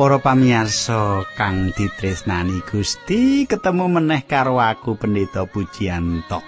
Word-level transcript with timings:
Para 0.00 0.16
pamirsa 0.16 1.28
kang 1.36 1.76
ditresnani 1.76 2.64
Gusti, 2.64 3.44
ketemu 3.44 4.00
meneh 4.00 4.24
karo 4.24 4.56
aku 4.56 4.96
Pendeta 4.96 5.44
Pujianto. 5.44 6.40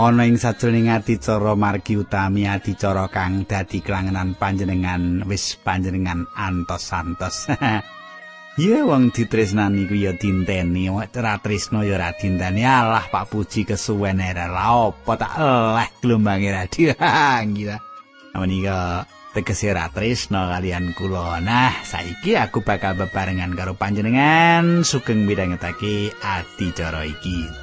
Ana 0.00 0.24
ing 0.24 0.40
sajroning 0.40 0.88
adicara 0.88 1.52
margi 1.52 2.00
utami 2.00 2.48
adicara 2.48 3.12
kang 3.12 3.44
dadi 3.44 3.84
kelangenan 3.84 4.40
panjenengan 4.40 5.20
wis 5.28 5.60
panjenengan 5.60 6.24
antos-antos. 6.32 7.44
Ya 8.56 8.88
wong 8.88 9.12
ditresnani 9.12 9.84
ku 9.84 9.92
ya 9.92 10.16
dinteni, 10.16 10.88
ora 10.88 11.36
tresno 11.44 11.84
ya 11.84 12.00
ora 12.00 12.16
dinteni. 12.16 12.64
Allah 12.64 13.04
Pak 13.04 13.28
Puji 13.36 13.68
kesuwen 13.68 14.24
era 14.24 14.48
la 14.48 14.88
apa 14.88 15.12
tak 15.20 15.32
eleh 15.36 15.88
gelombange 16.00 16.48
radio. 16.48 16.96
Gila. 17.52 17.76
Menika 18.32 19.04
tegese 19.32 19.72
ra 19.72 19.88
tresno 19.88 20.48
kalian 20.52 20.92
kula. 20.92 21.40
Nah, 21.40 21.72
saiki 21.82 22.36
aku 22.36 22.60
bakal 22.60 22.96
bebarengan 22.96 23.56
karo 23.56 23.72
panjenengan 23.72 24.84
sugeng 24.84 25.24
midhangetake 25.24 26.12
adicara 26.20 27.08
iki. 27.08 27.61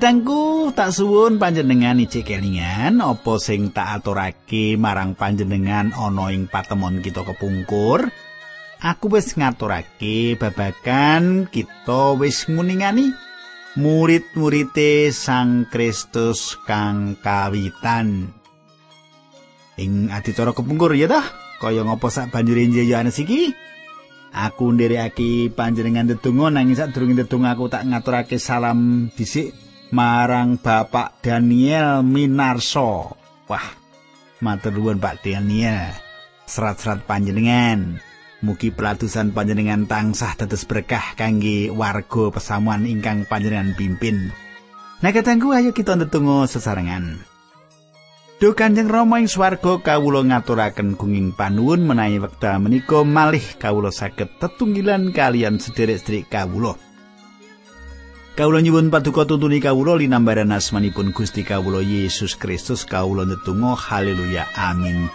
Kadangku 0.00 0.72
tak 0.72 0.96
suwun 0.96 1.36
panjenengan 1.36 2.00
ijik 2.00 2.32
kelingan 2.32 3.04
apa 3.04 3.36
sing 3.36 3.68
tak 3.68 4.00
aturake 4.00 4.80
marang 4.80 5.12
panjenengan 5.12 5.92
ana 5.92 6.32
ing 6.32 6.48
patemon 6.48 7.04
kita 7.04 7.20
kepungkur. 7.20 8.08
Aku 8.80 9.12
wis 9.12 9.36
ngaturake 9.36 10.40
babagan 10.40 11.44
kita 11.52 12.16
wis 12.16 12.48
nguningani 12.48 13.12
murid-murite 13.76 15.12
Sang 15.12 15.68
Kristus 15.68 16.56
kang 16.64 17.20
kawitan. 17.20 18.32
Ing 19.76 20.08
adicara 20.08 20.56
kepungkur 20.56 20.96
ya 20.96 21.12
tah, 21.12 21.28
kaya 21.60 21.84
ngapa 21.84 22.08
sak 22.08 22.32
banjure 22.32 22.64
Yohanes 22.72 23.20
iki? 23.20 23.52
Aku 24.32 24.72
nderekake 24.72 25.52
panjenengan 25.52 26.08
ndedonga 26.08 26.56
nanging 26.56 26.80
sadurunge 26.80 27.20
ndedonga 27.20 27.52
aku 27.52 27.68
tak 27.68 27.84
ngaturake 27.84 28.40
salam 28.40 29.12
dhisik 29.12 29.68
marang 29.90 30.58
Bapak 30.58 31.18
Daniel 31.22 32.06
Minarso. 32.06 33.14
Wah, 33.50 33.68
matur 34.38 34.74
nuwun 34.74 35.02
Pak 35.02 35.26
Daniel. 35.26 35.94
Serat-serat 36.46 37.06
panjenengan. 37.06 37.98
Mugi 38.40 38.72
pelatusan 38.72 39.36
panjenengan 39.36 39.84
tansah 39.84 40.32
dados 40.32 40.64
berkah 40.64 41.12
kangge 41.12 41.68
warga 41.68 42.32
pesamuan 42.32 42.88
ingkang 42.88 43.28
panjenengan 43.28 43.76
pimpin. 43.76 44.32
Nah, 45.04 45.12
katangku 45.12 45.52
ayo 45.52 45.76
kita 45.76 45.92
ndedonga 45.98 46.48
sesarengan. 46.48 47.20
Duh 48.40 48.56
Kanjeng 48.56 48.88
Rama 48.88 49.20
ing 49.20 49.28
swarga 49.28 49.76
kawula 49.84 50.24
ngaturaken 50.24 50.96
gunging 50.96 51.36
panuwun 51.36 51.84
menawi 51.84 52.16
wekdal 52.24 52.56
menika 52.64 53.04
malih 53.04 53.44
kawula 53.60 53.92
saged 53.92 54.32
tetunggilan 54.40 55.12
kalian 55.12 55.60
sederek-sederek 55.60 56.32
kawula. 56.32 56.80
Kawula 58.36 58.62
nyuwun 58.62 58.90
paduka 58.90 59.24
tuntuni 59.26 59.60
kawula 59.60 59.98
linambaran 59.98 60.54
asmanipun 60.54 61.10
Gusti 61.12 61.42
kawula 61.42 61.82
Yesus 61.82 62.38
Kristus. 62.38 62.86
Kawula 62.86 63.26
netunggal 63.26 63.76
haleluya 63.76 64.46
amin 64.54 65.10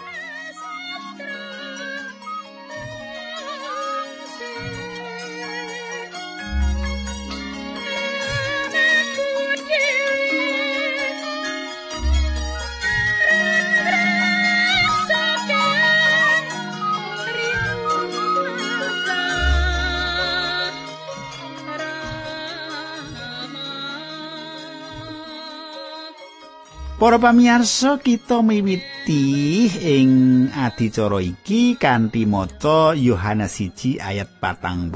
Para 27.06 27.22
pamirsa 27.22 28.02
kita 28.02 28.42
miwiti 28.42 29.70
ing 29.78 30.10
adicara 30.50 31.22
iki 31.22 31.78
kanthi 31.78 32.26
maca 32.26 32.98
Yohanes 32.98 33.62
1 33.62 34.02
ayat 34.02 34.42
48 34.42 34.90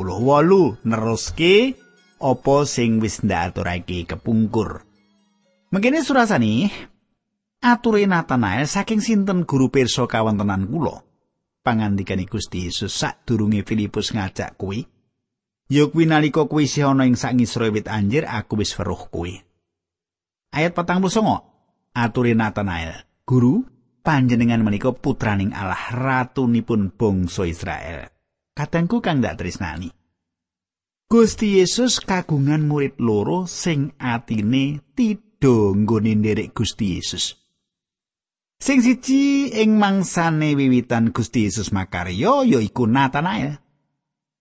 neruske 0.91 1.78
apa 2.19 2.56
sing 2.66 2.99
wis 2.99 3.22
ndaturake 3.22 4.10
kepungkur. 4.10 4.82
Mengkene 5.70 6.03
surasane 6.03 6.75
ature 7.62 8.03
Natanael 8.10 8.66
saking 8.66 8.99
sinten 8.99 9.47
guru 9.47 9.70
pirsa 9.70 10.10
kawontenan 10.10 10.66
kula. 10.66 11.06
Pangandikane 11.62 12.26
Gusti 12.26 12.66
Yesus 12.66 12.91
sadurunge 12.91 13.62
Filipus 13.62 14.10
ngajak 14.10 14.59
kuwi. 14.59 14.82
Ya 15.70 15.87
kuwi 15.87 16.10
nalika 16.10 16.43
kuwi 16.50 16.66
isih 16.66 16.91
ana 16.91 17.06
ing 17.06 17.15
sak 17.15 17.38
ngisor 17.38 17.70
wit 17.70 17.87
anjir 17.87 18.26
aku 18.26 18.59
wis 18.59 18.75
weruh 18.75 19.06
kuwi. 19.15 19.47
Ayat 20.50 20.75
49 20.75 21.50
aturi 21.95 22.34
Natanael, 22.34 23.06
"Guru, 23.27 23.62
panjenengan 24.01 24.62
menika 24.65 24.95
putraning 24.95 25.55
Allah, 25.55 25.91
ratunipun 25.93 26.95
bangsa 26.95 27.47
Israel." 27.47 28.11
Katengku 28.55 28.99
kang 28.99 29.23
dak 29.23 29.39
tresnani. 29.39 29.89
Gusti 31.11 31.59
Yesus 31.59 31.99
kagungan 31.99 32.71
murid 32.71 33.03
loro 33.03 33.47
sing 33.50 33.95
atine 33.99 34.79
tidha 34.95 35.75
nggone 35.75 36.15
nderek 36.19 36.55
Gusti 36.55 36.95
Yesus. 36.99 37.34
Sing 38.61 38.84
siji 38.84 39.50
ing 39.56 39.81
mangsane 39.81 40.53
wiwitan 40.53 41.11
Gusti 41.17 41.49
Yesus 41.49 41.73
makarya 41.73 42.45
yaiku 42.45 42.84
Natanael. 42.84 43.56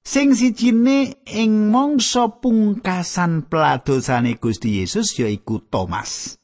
Sing 0.03 0.35
sijine 0.35 1.23
ing 1.23 1.71
mangsa 1.71 2.41
pungkasan 2.41 3.47
peladosane 3.47 4.35
Gusti 4.35 4.81
Yesus 4.83 5.15
yaiku 5.19 5.63
Thomas. 5.71 6.38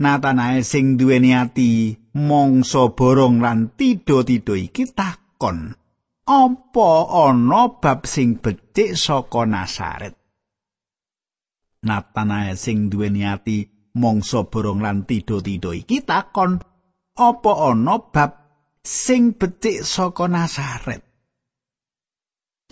Natanael 0.00 0.64
sing 0.64 0.96
duweni 0.96 1.36
ati 1.36 1.92
mangsa 2.16 2.88
borong 2.96 3.44
lan 3.44 3.76
tido-tido 3.76 4.56
iki 4.56 4.88
takon, 4.88 5.76
"Apa 6.24 6.90
ana 7.28 7.68
bab 7.68 8.08
sing 8.08 8.40
becik 8.40 8.96
saka 8.96 9.44
Nasaret?" 9.44 10.16
Natanael 11.84 12.56
sing 12.56 12.88
duweni 12.88 13.28
ati 13.28 13.68
mangsa 14.00 14.48
borong 14.48 14.80
lan 14.80 15.04
tido-tido 15.04 15.76
iki 15.76 16.00
takon, 16.00 16.64
"Apa 17.20 17.52
ana 17.68 18.00
bab 18.00 18.40
sing 18.80 19.36
becik 19.36 19.84
saka 19.84 20.32
Nasaret?" 20.32 21.04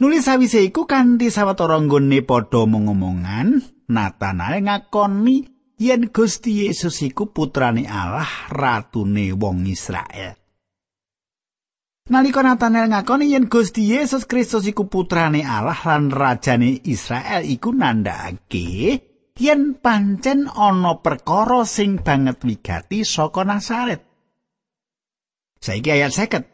Nulis 0.01 0.25
sawise 0.25 0.65
iku 0.65 0.89
kanthi 0.89 1.29
sawetara 1.29 1.77
nggone 1.77 2.25
padha 2.25 2.65
ngomongan, 2.65 3.61
Natanael 3.93 4.65
ngakoni 4.65 5.58
yen 5.79 6.11
Gusti 6.11 6.67
Yesus 6.67 7.01
iku 7.07 7.31
putrane 7.31 7.87
Allah, 7.87 8.51
ratune 8.51 9.33
wong 9.33 9.71
Israel. 9.71 10.35
Nalika 12.09 12.41
Nathanael 12.41 12.89
ngakoni 12.89 13.37
yen 13.37 13.53
Gusti 13.53 13.93
Yesus 13.93 14.25
Kristus 14.25 14.65
iku 14.65 14.89
putrane 14.89 15.45
Allah 15.45 15.77
lan 15.85 16.09
rajane 16.09 16.81
Israel 16.89 17.45
iku 17.45 17.77
nandhake 17.77 18.97
yen 19.37 19.77
pancen 19.77 20.49
ana 20.49 21.05
perkara 21.05 21.69
sing 21.69 22.01
banget 22.01 22.41
wigati 22.43 23.05
saka 23.05 23.45
Nasaret. 23.45 24.03
Saiki 25.61 25.91
ayat 25.93 26.17
50. 26.17 26.49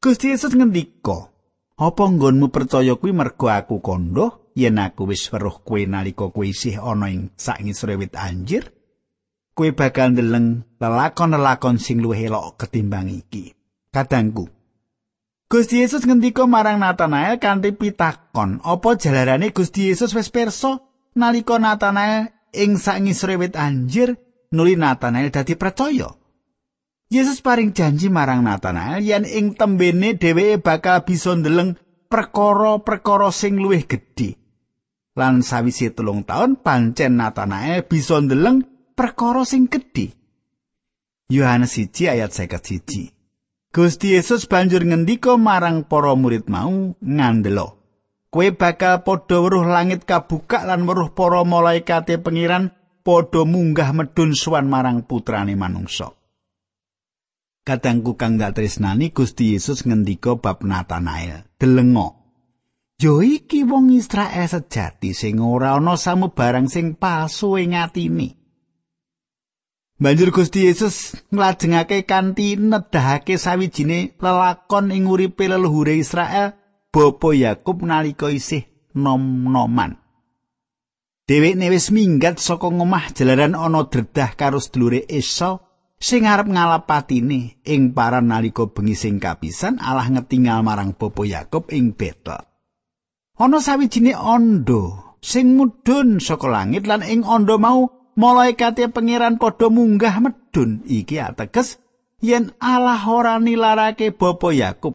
Gusti 0.00 0.32
Yesus 0.32 0.56
ngendika, 0.56 1.28
"Apa 1.76 2.08
nggonmu 2.08 2.48
percaya 2.48 2.96
kuwi 2.96 3.12
mergo 3.12 3.52
aku 3.52 3.84
kandha?" 3.84 4.40
Yen 4.60 4.76
aku 4.76 5.08
wis 5.08 5.32
weruh 5.32 5.64
kowe 5.64 5.80
nalika 5.88 6.28
kowe 6.28 6.44
isih 6.44 6.76
ana 6.76 7.08
ing 7.08 7.32
sangisore 7.40 7.96
wit 7.96 8.12
anjir 8.12 8.68
kowe 9.56 9.68
bakal 9.72 10.12
ndeleng 10.12 10.64
lelakon-lelakon 10.80 11.80
sing 11.80 12.00
luwih 12.04 12.28
elok 12.28 12.60
ketimbang 12.60 13.08
iki. 13.08 13.56
Kadangku 13.90 14.46
Gusti 15.50 15.82
Yesus 15.82 16.06
ngendika 16.06 16.46
marang 16.46 16.78
Natanael 16.78 17.42
kanthi 17.42 17.74
pitakon 17.74 18.62
apa 18.62 18.94
jalarane 18.94 19.50
Gusti 19.50 19.90
Yesus 19.90 20.14
wis 20.14 20.30
pirsa? 20.30 20.78
Nalika 21.18 21.58
Natanael 21.58 22.30
ing 22.54 22.78
sangisore 22.78 23.34
wit 23.34 23.58
anjir 23.58 24.14
nuli 24.54 24.78
Natanael 24.78 25.34
dadi 25.34 25.58
percaya. 25.58 26.06
Yesus 27.10 27.42
paring 27.42 27.74
janji 27.74 28.06
marang 28.06 28.46
Natanael 28.46 29.02
yen 29.02 29.26
ing 29.26 29.58
tembene 29.58 30.14
dheweke 30.14 30.62
bakal 30.62 31.02
bisa 31.02 31.34
ndeleng 31.34 31.74
perkara-perkara 32.06 33.34
sing 33.34 33.58
luwih 33.58 33.82
gedhe. 33.84 34.39
Lan 35.20 35.44
sawise 35.44 35.92
telung 35.92 36.24
taun 36.24 36.56
pancen 36.56 37.20
Natanael 37.20 37.84
bisa 37.84 38.16
ndeleng 38.16 38.64
perkara 38.96 39.44
sing 39.44 39.68
gedhe. 39.68 40.16
Yohanes 41.28 41.76
1 41.76 41.92
ayat 42.08 42.32
51. 42.32 43.12
Gusti 43.68 44.16
Yesus 44.16 44.48
banjur 44.48 44.80
ngendika 44.80 45.36
marang 45.36 45.84
para 45.84 46.16
murid 46.16 46.48
mau 46.48 46.96
ngandelo. 47.04 47.76
Kue 48.32 48.56
bakal 48.56 49.04
padha 49.04 49.44
weruh 49.44 49.68
langit 49.68 50.08
kabuka 50.08 50.64
lan 50.64 50.88
weruh 50.88 51.12
para 51.12 51.44
malaikate 51.44 52.16
pengiran 52.16 52.72
padha 53.04 53.44
munggah 53.44 53.92
medun 53.92 54.32
suwan 54.32 54.72
marang 54.72 55.04
putrane 55.04 55.52
manungsa. 55.52 56.16
Kadangku 57.60 58.16
kang 58.16 58.40
dak 58.40 58.56
tresnani 58.56 59.12
Gusti 59.12 59.52
Yesus 59.52 59.84
ngendika 59.84 60.40
bab 60.40 60.64
Natanael. 60.64 61.44
Delengo. 61.60 62.19
Yo 63.00 63.24
iki 63.24 63.64
wong 63.64 63.96
Israel 63.96 64.44
sejati 64.44 65.16
sing 65.16 65.40
ora 65.40 65.72
ana 65.72 65.96
samubarang 65.96 66.68
sing 66.68 67.00
palsu 67.00 67.56
ing 67.56 67.72
atine. 67.72 68.36
Banjur 69.96 70.28
Gusti 70.28 70.68
Yesus 70.68 71.16
nglajengake 71.32 72.04
kanthi 72.04 72.60
nedahake 72.60 73.40
sawijine 73.40 74.20
lelakon 74.20 74.92
ing 74.92 75.08
uripe 75.08 75.48
leluhure 75.48 75.96
Israel, 75.96 76.60
Bapa 76.92 77.32
Yakub 77.32 77.80
nalika 77.80 78.28
isih 78.28 78.68
nom-noman. 78.92 79.96
Dheweke 81.24 81.72
wis 81.72 81.88
minggat 81.88 82.36
saka 82.36 82.68
ngomah 82.68 83.16
jalaran 83.16 83.56
ana 83.56 83.88
dredah 83.88 84.36
karo 84.36 84.60
sedulure 84.60 85.08
Esau 85.08 85.64
sing 85.96 86.28
arep 86.28 86.52
ngalapatine 86.52 87.64
ing 87.64 87.96
paran 87.96 88.28
nalika 88.28 88.68
bengi 88.68 88.92
sing 88.92 89.16
kapisan 89.16 89.80
Allah 89.80 90.04
ngetingal 90.04 90.60
marang 90.60 90.92
Bapa 90.92 91.24
Yakub 91.24 91.72
ing 91.72 91.96
Betel. 91.96 92.49
Ana 93.40 93.56
sawijine 93.56 94.12
ondo 94.12 95.16
sing 95.24 95.56
mudhun 95.56 96.20
saka 96.20 96.44
langit 96.44 96.84
lan 96.84 97.00
ing 97.00 97.24
ondo 97.24 97.56
mau 97.56 97.88
malaikate 98.12 98.84
pangeran 98.92 99.40
padha 99.40 99.72
munggah 99.72 100.20
medun 100.20 100.84
iki 100.84 101.16
ateges 101.16 101.80
yen 102.20 102.52
Allah 102.60 103.00
ora 103.08 103.40
nilarake 103.40 104.12
Bapa 104.12 104.52
Yakub. 104.52 104.92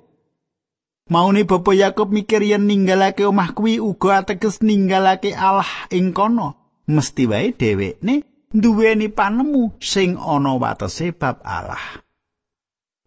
Maune 1.09 1.41
Bapa 1.49 1.73
Yakub 1.73 2.13
mikir 2.13 2.45
yen 2.45 2.69
ninggalake 2.69 3.25
omah 3.25 3.57
kuwi 3.57 3.81
uga 3.81 4.21
ateges 4.21 4.61
ninggalake 4.61 5.33
Allah 5.33 5.89
ing 5.89 6.13
kono. 6.13 6.53
Mesti 6.85 7.25
wae 7.25 7.49
dhewekne 7.49 8.29
duweni 8.53 9.09
panemu 9.09 9.73
sing 9.81 10.21
ana 10.21 10.53
watese 10.53 11.17
bab 11.17 11.41
Allah. 11.41 11.97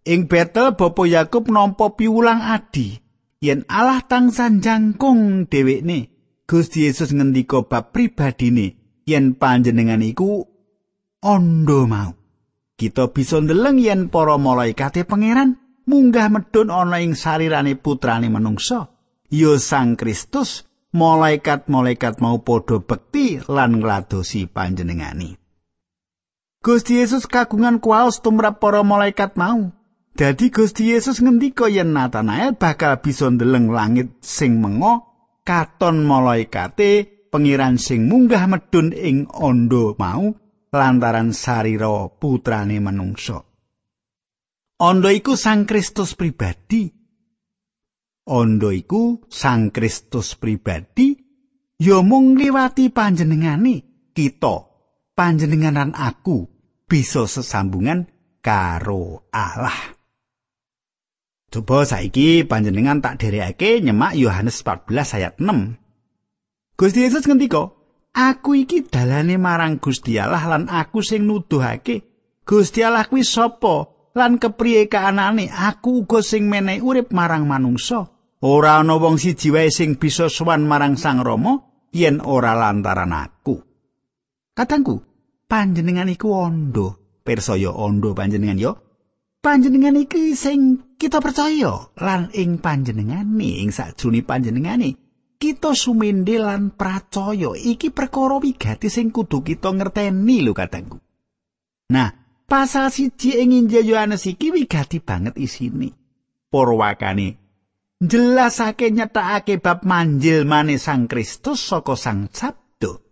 Ing 0.03 0.27
Betel 0.27 0.75
Bapa 0.75 1.07
Yakub 1.07 1.47
nampa 1.47 1.95
piwulang 1.95 2.43
adi 2.43 3.07
yen 3.39 3.67
Allah 3.71 4.03
tansah 4.05 4.51
jangkung 4.59 5.47
dhewekne. 5.47 6.15
Gusti 6.49 6.89
Yesus 6.89 7.13
ngendika 7.13 7.61
bab 7.69 7.93
pribadine 7.93 8.81
yen 9.05 9.37
panjenengan 9.37 10.01
iku 10.01 10.49
ondo 11.21 11.85
mau. 11.85 12.17
Kita 12.79 13.11
bisa 13.13 13.43
ndeleng 13.43 13.83
yen 13.83 14.09
para 14.09 14.39
malaikate 14.41 15.05
pangeran 15.05 15.61
munggah 15.85 16.33
medun 16.33 16.73
ana 16.73 17.03
ing 17.05 17.19
sarirane 17.19 17.77
putrane 17.77 18.33
manungsa. 18.33 18.95
Ya 19.29 19.61
Sang 19.61 20.01
Kristus 20.01 20.65
malaikat-malaikat 20.97 22.25
mau 22.25 22.41
padha 22.41 22.81
bekti 22.81 23.45
lan 23.45 23.85
ngladosi 23.85 24.49
panjenengani. 24.49 25.37
Gusti 26.65 26.97
Yesus 26.97 27.29
kagungan 27.29 27.79
kuwas 27.79 28.25
tumrap 28.25 28.57
para 28.57 28.81
malaikat 28.81 29.37
mau. 29.37 29.78
Dadi 30.19 30.51
Gusti 30.51 30.91
Yesus 30.91 31.23
ngendika 31.23 31.71
yen 31.71 31.95
Natanael 31.95 32.59
bakal 32.59 32.99
bisa 32.99 33.31
ndeleng 33.31 33.71
langit 33.71 34.19
sing 34.19 34.59
mengo 34.59 35.07
katon 35.47 36.03
malaikate 36.03 37.07
pengiran 37.31 37.79
sing 37.79 38.11
munggah 38.11 38.51
medun 38.51 38.91
ing 38.91 39.31
ondo 39.31 39.95
mau 39.95 40.35
lantaran 40.75 41.31
sarira 41.31 42.11
putrane 42.19 42.83
manungsa. 42.83 43.47
Ondo 44.83 45.07
iku 45.07 45.39
Sang 45.39 45.71
Kristus 45.71 46.19
pribadi. 46.19 46.91
Ondo 48.27 48.75
iku 48.75 49.23
Sang 49.31 49.71
Kristus 49.71 50.35
pribadi 50.35 51.15
ya 51.79 52.03
mung 52.03 52.35
liwati 52.35 52.91
panjenengane 52.91 54.11
kita 54.19 54.67
panjenenganan 55.15 55.95
aku 55.95 56.51
bisa 56.91 57.23
sesambungan 57.31 58.11
karo 58.43 59.31
Allah. 59.31 59.98
Coba 61.49 61.89
saiki 61.89 62.45
panjenengan 62.45 63.01
tak 63.01 63.25
derekake 63.25 63.81
nyemak 63.81 64.13
Yohanes 64.21 64.61
14 64.61 65.17
ayat 65.17 65.35
6. 65.41 65.81
Gusti 66.77 67.09
Yesus 67.09 67.25
ngendika, 67.25 67.73
"Aku 68.13 68.53
iki 68.53 68.85
dalane 68.85 69.41
marang 69.41 69.81
Gusti 69.81 70.21
Allah 70.21 70.45
lan 70.45 70.69
aku 70.69 71.01
sing 71.01 71.25
nuduhake. 71.25 72.05
Gusti 72.45 72.85
Allah 72.85 73.09
kuwi 73.09 73.25
sapa? 73.25 73.89
Lan 74.13 74.37
kepriye 74.37 74.93
kaanane? 74.93 75.49
Aku 75.49 76.05
uga 76.05 76.21
sing 76.21 76.53
menehi 76.53 76.85
urip 76.85 77.17
marang 77.17 77.49
manungsa." 77.49 78.13
Ora 78.45 78.79
ana 78.79 79.01
wong 79.01 79.19
siji 79.19 79.51
wae 79.51 79.73
sing 79.73 79.99
bisa 79.99 80.31
sowan 80.31 80.63
marang 80.63 80.95
Sang 80.95 81.25
Rama 81.25 81.59
yen 81.91 82.23
ora 82.23 82.55
lantaran 82.55 83.11
aku. 83.11 83.59
Katangku, 84.55 85.03
panjenengan 85.51 86.07
iku 86.13 86.47
ondo. 86.47 87.19
Persaya 87.27 87.75
ondo 87.75 88.15
panjenengan 88.15 88.61
yo. 88.61 88.73
Panjenengan 89.39 89.95
iki 89.95 90.35
sing 90.35 90.83
kita 90.99 91.23
percaya 91.23 91.95
lan 91.95 92.35
ing 92.35 92.59
panjenengane 92.59 93.63
ing 93.63 93.71
sakjroning 93.71 94.27
panjenengane 94.27 94.99
kita 95.39 95.79
sumende 95.79 96.43
lan 96.43 96.75
percaya 96.75 97.55
iki 97.55 97.95
perkara 97.95 98.43
wigati 98.43 98.91
sing 98.91 99.15
kudu 99.15 99.47
kita 99.47 99.71
ngerteni 99.71 100.43
lho 100.43 100.51
katangku. 100.51 100.99
Nah, 101.95 102.11
pasal 102.51 102.91
siji 102.91 103.39
ing 103.39 103.55
Injil 103.55 103.95
Yohanes 103.95 104.27
iki 104.27 104.51
wigati 104.51 104.99
banget 104.99 105.39
isine. 105.39 105.95
Para 106.51 106.75
wakane 106.75 107.39
jelasake 108.03 108.91
nyetakake 108.91 109.63
bab 109.63 109.87
manjil 109.87 110.47
mane 110.47 110.83
Sang 110.83 111.07
Kristus 111.07 111.63
saka 111.63 111.95
Sang 111.95 112.27
Sabdo. 112.35 113.07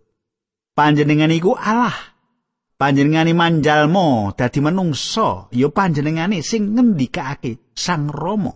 Panjenengan 0.75 1.31
iku 1.31 1.55
Allah. 1.55 2.16
Panjenengane 2.77 3.33
manjalmo 3.33 4.37
dadi 4.37 4.61
menungsa, 4.61 5.49
ya 5.49 5.65
panjenengane 5.73 6.45
sing 6.45 6.77
ngendikake 6.77 7.73
Sang 7.73 8.05
Rama. 8.13 8.53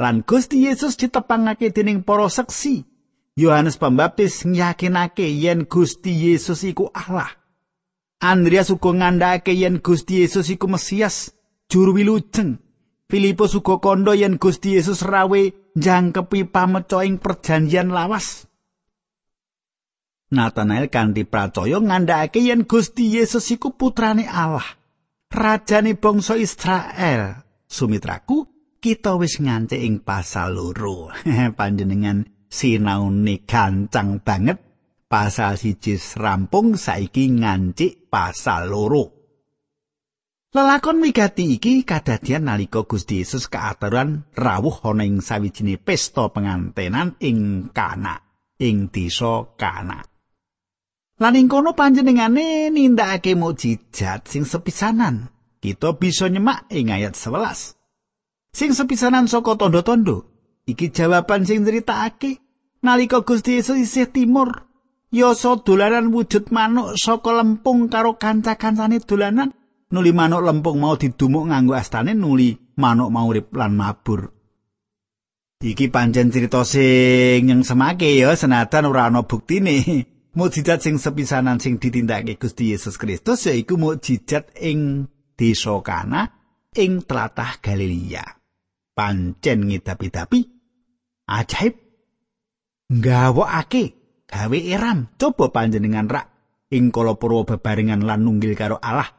Lan 0.00 0.24
Gusti 0.24 0.64
Yesus 0.64 0.96
ditepangake 0.96 1.68
dening 1.68 2.00
para 2.00 2.24
seksi. 2.32 2.88
Yohanes 3.36 3.76
Pembaptis 3.76 4.48
nyakinake 4.48 5.28
yen 5.28 5.68
Gusti 5.68 6.08
Yesus 6.08 6.64
iku 6.64 6.88
Allah. 6.88 7.28
Andreas 8.24 8.72
uga 8.72 8.96
ngandhake 8.96 9.52
yen 9.52 9.84
Gusti 9.84 10.24
Yesus 10.24 10.48
iku 10.48 10.64
Mesias, 10.64 11.36
juru 11.68 12.00
wilujeng. 12.00 12.64
Filipus 13.12 13.52
uga 13.60 13.76
kandha 13.76 14.16
yen 14.16 14.40
Gusti 14.40 14.80
Yesus 14.80 15.04
rawe 15.04 15.52
jangkepi 15.76 16.48
pameca 16.48 17.04
ing 17.04 17.20
perjanjian 17.20 17.92
lawas. 17.92 18.49
Nathanael 20.30 20.86
kanthi 20.94 21.26
pracaya 21.26 21.82
ngandhakake 21.82 22.38
yen 22.46 22.62
Gusti 22.62 23.18
Yesus 23.18 23.50
iku 23.50 23.74
putrane 23.74 24.30
Allah, 24.30 24.62
rajane 25.26 25.98
bangsa 25.98 26.38
Israel. 26.38 27.42
Sumitraku, 27.66 28.46
kita 28.78 29.18
wis 29.18 29.42
ngance 29.42 29.74
ing 29.74 30.06
pasal 30.06 30.54
loro. 30.54 31.10
Panjenengan 31.58 32.46
sinaune 32.46 33.42
gancang 33.42 34.22
banget. 34.22 34.58
Pasal 35.10 35.58
siji 35.58 35.98
rampung 36.14 36.78
saiki 36.78 37.34
ngancik 37.34 38.06
pasal 38.06 38.70
loro. 38.70 39.10
Lelakon 40.54 41.02
wigati 41.02 41.58
iki 41.58 41.82
kadadian 41.82 42.46
nalika 42.46 42.82
Gusti 42.86 43.22
Yesus 43.22 43.46
kaaturan 43.50 44.26
rawuh 44.34 44.82
ana 44.86 45.06
ing 45.06 45.22
sawijine 45.22 45.78
pesta 45.78 46.30
pengantenan 46.30 47.18
ing 47.22 47.70
Kana, 47.74 48.18
ing 48.58 48.90
desa 48.90 49.46
Kana. 49.54 50.09
Lan 51.20 51.36
ing 51.36 51.52
kono 51.52 51.76
panjenengane 51.76 52.72
nindakake 52.72 53.36
mukjizat 53.36 54.24
sing 54.24 54.48
sepisanan. 54.48 55.28
Kita 55.60 56.00
bisa 56.00 56.32
nyemak 56.32 56.64
ing 56.72 56.88
ayat 56.88 57.12
11. 57.12 57.76
Sing 58.56 58.72
sepisanan 58.72 59.28
saka 59.28 59.54
tondo-tondo, 59.60 60.24
iki 60.64 60.88
jawaban 60.88 61.44
sing 61.44 61.68
critakake 61.68 62.40
nalika 62.80 63.20
Gusti 63.20 63.60
Yesus 63.60 63.84
isih 63.84 64.08
timur. 64.08 64.64
Yoso 65.12 65.60
dolanan 65.60 66.08
wujud 66.08 66.48
manuk 66.48 66.96
saka 66.96 67.36
lempung 67.36 67.92
karo 67.92 68.16
kanca-kancane 68.16 69.04
dolanan. 69.04 69.52
nuli 69.90 70.14
manuk 70.14 70.42
lempung 70.46 70.78
mau 70.78 70.94
didumuk 70.94 71.50
nganggo 71.50 71.74
astane 71.74 72.14
nuli 72.14 72.54
manuk 72.78 73.10
mau 73.10 73.26
urip 73.28 73.50
lan 73.52 73.74
mabur. 73.74 74.30
Iki 75.60 75.92
pancen 75.92 76.32
crita 76.32 76.64
sing 76.64 77.44
nyeng 77.44 77.60
semake 77.66 78.16
ya 78.16 78.32
senajan 78.32 78.88
ora 78.88 79.12
ana 79.12 79.26
buktine. 79.28 80.08
Mukjizat 80.30 80.78
sing 80.78 81.02
sepisanan 81.02 81.58
sing 81.58 81.82
ditindakake 81.82 82.38
Gusti 82.38 82.70
Yesus 82.70 82.94
Kristus 82.94 83.50
yaiku 83.50 83.74
mukjizat 83.74 84.54
ing 84.62 85.10
desa 85.34 85.74
Kana 85.82 86.30
ing 86.78 87.02
tlatah 87.02 87.58
Galilea. 87.58 88.22
Pancen 88.94 89.66
ngidapi-dapi 89.66 90.40
ajaib 91.26 91.74
nggawokake 92.90 93.84
gawe 94.30 94.58
eram 94.70 95.10
coba 95.18 95.50
panjenengan 95.50 96.06
rak 96.06 96.26
ing 96.70 96.94
kala 96.94 97.18
purwa 97.18 97.42
bebarengan 97.46 98.06
lan 98.06 98.22
nunggil 98.22 98.54
karo 98.54 98.78
Allah 98.78 99.10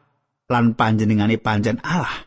lan 0.48 0.72
panjenengane 0.72 1.36
pancen 1.36 1.76
Allah. 1.84 2.24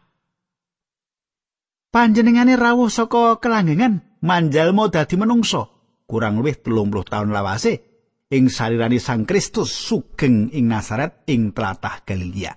Panjenengane 1.90 2.54
rawuh 2.54 2.92
saka 2.92 3.42
kelanggengan 3.42 4.04
manjalma 4.22 4.94
dadi 4.94 5.16
menungso 5.18 5.74
kurang 6.06 6.38
luwih 6.38 6.54
30 6.54 6.92
tahun 7.10 7.34
lawase 7.34 7.95
ing 8.34 8.50
salirani 8.50 8.98
Sang 8.98 9.30
Kristus 9.30 9.70
sugeng 9.70 10.50
ing 10.50 10.66
Nazaret 10.66 11.26
ing 11.30 11.54
tlatah 11.54 12.02
Galilea. 12.02 12.54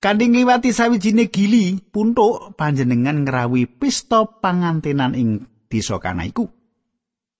Kanthi 0.00 0.32
ngliwati 0.32 0.72
sawijine 0.72 1.28
gili 1.28 1.76
puntuk 1.76 2.56
panjenengan 2.56 3.20
ngrawi 3.28 3.68
pesta 3.68 4.24
pangantenan 4.24 5.12
ing 5.12 5.44
desa 5.68 6.00
kana 6.00 6.24
iku. 6.24 6.48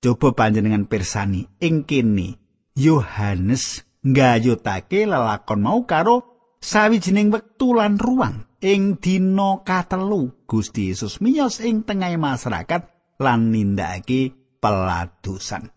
Coba 0.00 0.36
panjenengan 0.36 0.84
pirsani 0.84 1.48
ing 1.64 1.88
kene 1.88 2.36
Yohanes 2.76 3.80
nggayutake 4.04 5.08
lelakon 5.08 5.60
mau 5.64 5.88
karo 5.88 6.24
sawijining 6.60 7.32
wektu 7.32 7.72
lan 7.72 7.96
ruang 7.96 8.44
ing 8.60 9.00
dina 9.00 9.64
katelu 9.64 10.28
Gusti 10.44 10.92
Yesus 10.92 11.24
miyos 11.24 11.64
ing 11.64 11.88
tengahing 11.88 12.20
masyarakat 12.20 12.92
lan 13.16 13.52
nindakake 13.52 14.36
peladusan. 14.60 15.72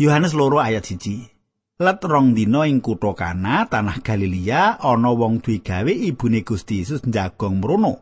Yohanes 0.00 0.32
loro 0.32 0.64
ayat 0.64 0.88
siji. 0.88 1.28
Let 1.76 2.00
rong 2.08 2.32
dina 2.32 2.64
ing 2.64 2.80
kutha 2.80 3.12
Kana, 3.12 3.68
tanah 3.68 4.00
Galilea, 4.00 4.80
ana 4.80 5.12
wong 5.12 5.44
duwe 5.44 5.60
gawe 5.60 5.92
ibune 5.92 6.40
Gusti 6.40 6.80
Yesus 6.80 7.04
njagong 7.04 7.60
mrono. 7.60 8.00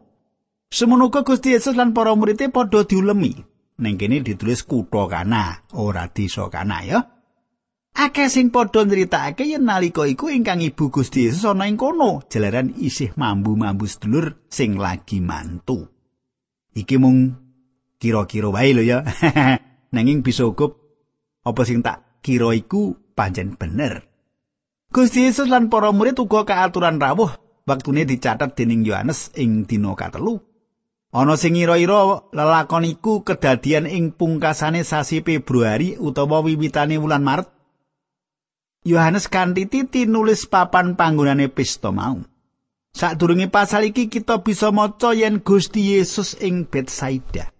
Semono 0.70 1.10
Gusti 1.10 1.58
Yesus 1.58 1.74
lan 1.74 1.90
para 1.90 2.14
murid 2.14 2.38
padha 2.54 2.86
diulemi. 2.86 3.34
Ning 3.82 3.98
kene 3.98 4.22
ditulis 4.22 4.62
kutha 4.62 5.10
Kana, 5.10 5.66
ora 5.74 6.06
desa 6.06 6.46
Kana 6.46 6.86
ya. 6.86 7.02
Akeh 7.98 8.30
sing 8.30 8.54
padha 8.54 8.86
nyritakake 8.86 9.50
yen 9.50 9.66
nalika 9.66 10.06
iku 10.06 10.30
ingkang 10.30 10.62
ibu 10.62 10.94
Gusti 10.94 11.26
Yesus 11.26 11.50
ana 11.50 11.66
ing 11.66 11.74
kono, 11.74 12.22
jalaran 12.30 12.78
isih 12.78 13.10
mambu-mambu 13.18 13.90
sedulur 13.90 14.46
sing 14.46 14.78
lagi 14.78 15.18
mantu. 15.18 15.90
Iki 16.78 16.94
mung 17.02 17.34
kira-kira 17.98 18.54
wae 18.54 18.70
lho 18.70 18.86
ya. 18.86 19.02
Nanging 19.94 20.22
bisa 20.22 20.46
uga 20.46 20.70
apa 21.48 21.64
sing 21.64 21.80
tak 21.80 22.20
kira 22.20 22.52
iku 22.52 22.92
pancen 23.16 23.56
bener. 23.56 24.04
Gusti 24.92 25.24
Yesus 25.24 25.48
lan 25.48 25.72
para 25.72 25.92
murid 25.92 26.20
uga 26.20 26.44
kaaturan 26.44 27.00
rawuh 27.00 27.32
waktune 27.68 28.08
dicatet 28.08 28.56
dening 28.56 28.84
Yohanes 28.84 29.32
ing 29.36 29.68
dina 29.68 29.92
katelu. 29.92 30.40
Ana 31.08 31.40
sing 31.40 31.56
ngira-ira 31.56 32.28
lelakon 32.36 32.84
iku 32.84 33.24
kedadian 33.24 33.88
ing 33.88 34.12
pungkasane 34.12 34.84
sasi 34.84 35.24
Februari 35.24 35.96
utawa 35.96 36.44
wiwitane 36.44 37.00
wulan 37.00 37.24
Maret. 37.24 37.48
Yohanes 38.84 39.28
kanthi 39.28 39.68
titi 39.68 40.04
nulis 40.04 40.44
papan 40.48 40.96
panggonane 40.96 41.48
pesta 41.48 41.92
mau. 41.92 42.20
Sadurunge 42.92 43.52
pasal 43.52 43.92
iki 43.92 44.08
kita 44.08 44.40
bisa 44.40 44.72
maca 44.72 45.12
yen 45.12 45.44
Gusti 45.44 45.96
Yesus 45.96 46.36
ing 46.40 46.64
Betsaida. 46.64 47.52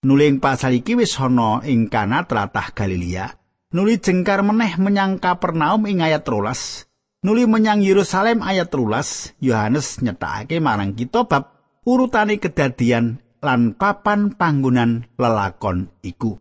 Nuling 0.00 0.40
pasal 0.40 0.80
iki 0.80 0.96
wis 0.96 1.12
ana 1.20 1.60
ing 1.60 1.92
Kana 1.92 2.24
tlatah 2.24 2.72
Galilea. 2.72 3.36
Nuli 3.76 4.00
jengkar 4.00 4.40
meneh 4.40 4.80
menyang 4.80 5.20
Kapernaum 5.20 5.84
ing 5.84 6.00
ayat 6.00 6.24
13. 6.24 6.88
Nuli 7.20 7.44
menyang 7.44 7.84
Yerusalem 7.84 8.40
ayat 8.40 8.72
13. 8.72 9.36
Yohanes 9.44 10.00
nyetakake 10.00 10.56
marang 10.56 10.96
kita 10.96 11.28
bab 11.28 11.52
urutane 11.84 12.40
kedadian 12.40 13.20
lan 13.44 13.76
papan 13.76 14.32
panggonan 14.32 15.04
lelakon 15.20 15.92
iku. 16.00 16.40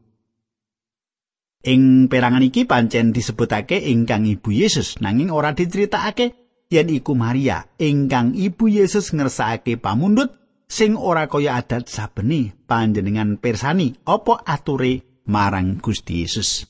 Ing 1.60 2.08
perangan 2.08 2.48
iki 2.48 2.64
pancen 2.64 3.12
disebutake 3.12 3.76
ingkang 3.92 4.24
Ibu 4.24 4.56
Yesus 4.56 5.04
nanging 5.04 5.36
ora 5.36 5.52
diceritakake 5.52 6.32
yen 6.72 6.88
iku 6.88 7.12
Maria 7.12 7.68
ingkang 7.76 8.40
Ibu 8.40 8.72
Yesus 8.72 9.12
ngersakake 9.12 9.76
pamundhut 9.76 10.32
sing 10.70 10.94
ora 10.94 11.26
kaya 11.26 11.58
adat 11.58 11.90
sabeni 11.90 12.54
panjenengan 12.54 13.42
persani 13.42 13.98
apa 14.06 14.46
ature 14.46 15.26
marang 15.26 15.82
Gusti 15.82 16.22
Yesus. 16.22 16.70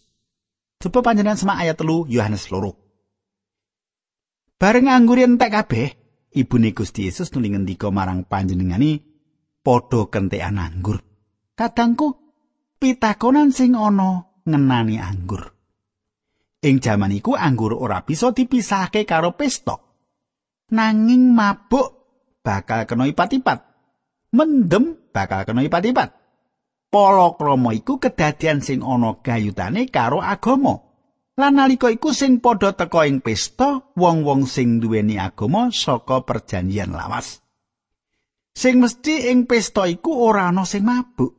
Coba 0.79 1.11
panjenengan 1.11 1.35
semak 1.35 1.59
ayat 1.59 1.75
telu 1.75 2.07
Yohanes 2.07 2.47
loro. 2.55 2.79
Bareng 4.55 4.87
anggur 4.87 5.19
entek 5.19 5.51
kabeh, 5.51 5.87
ibune 6.31 6.71
Gusti 6.71 7.11
Yesus 7.11 7.35
nuli 7.35 7.51
ngendika 7.51 7.91
marang 7.91 8.23
panjenengani 8.23 9.03
padha 9.59 10.07
kentekan 10.07 10.55
anggur. 10.55 11.03
Kadangku 11.59 12.15
pitakonan 12.79 13.51
sing 13.51 13.75
ana 13.75 14.23
ngenani 14.47 14.95
anggur. 14.95 15.51
Ing 16.63 16.79
jaman 16.79 17.15
iku 17.15 17.35
anggur 17.35 17.75
ora 17.75 18.03
bisa 18.03 18.31
dipisahke 18.31 19.03
karo 19.03 19.35
pesta. 19.35 19.79
Nanging 20.71 21.35
mabuk 21.35 21.87
bakal 22.43 22.87
kena 22.87 23.07
ipat-ipat. 23.07 23.68
Mendem 24.35 24.97
bakal 25.09 25.45
kena 25.47 25.65
ipat-ipat. 25.65 26.19
palakrama 26.89 27.71
iku 27.77 28.01
kedadian 28.01 28.59
sing 28.65 28.81
ana 28.81 29.21
gayutane 29.21 29.87
karo 29.87 30.19
agama. 30.19 30.81
Lan 31.39 31.55
nalika 31.55 31.87
iku 31.87 32.11
sing 32.11 32.43
padha 32.43 32.75
teka 32.75 33.07
ing 33.07 33.23
pesta 33.23 33.79
wong-wong 33.95 34.43
sing 34.43 34.83
duweni 34.83 35.15
agama 35.15 35.71
saka 35.71 36.27
perjanjian 36.27 36.91
lawas. 36.91 37.39
Sing 38.51 38.83
mesti 38.83 39.31
ing 39.31 39.47
pesta 39.47 39.87
iku 39.87 40.19
ora 40.19 40.51
ana 40.51 40.67
sing 40.67 40.83
mabuk. 40.83 41.31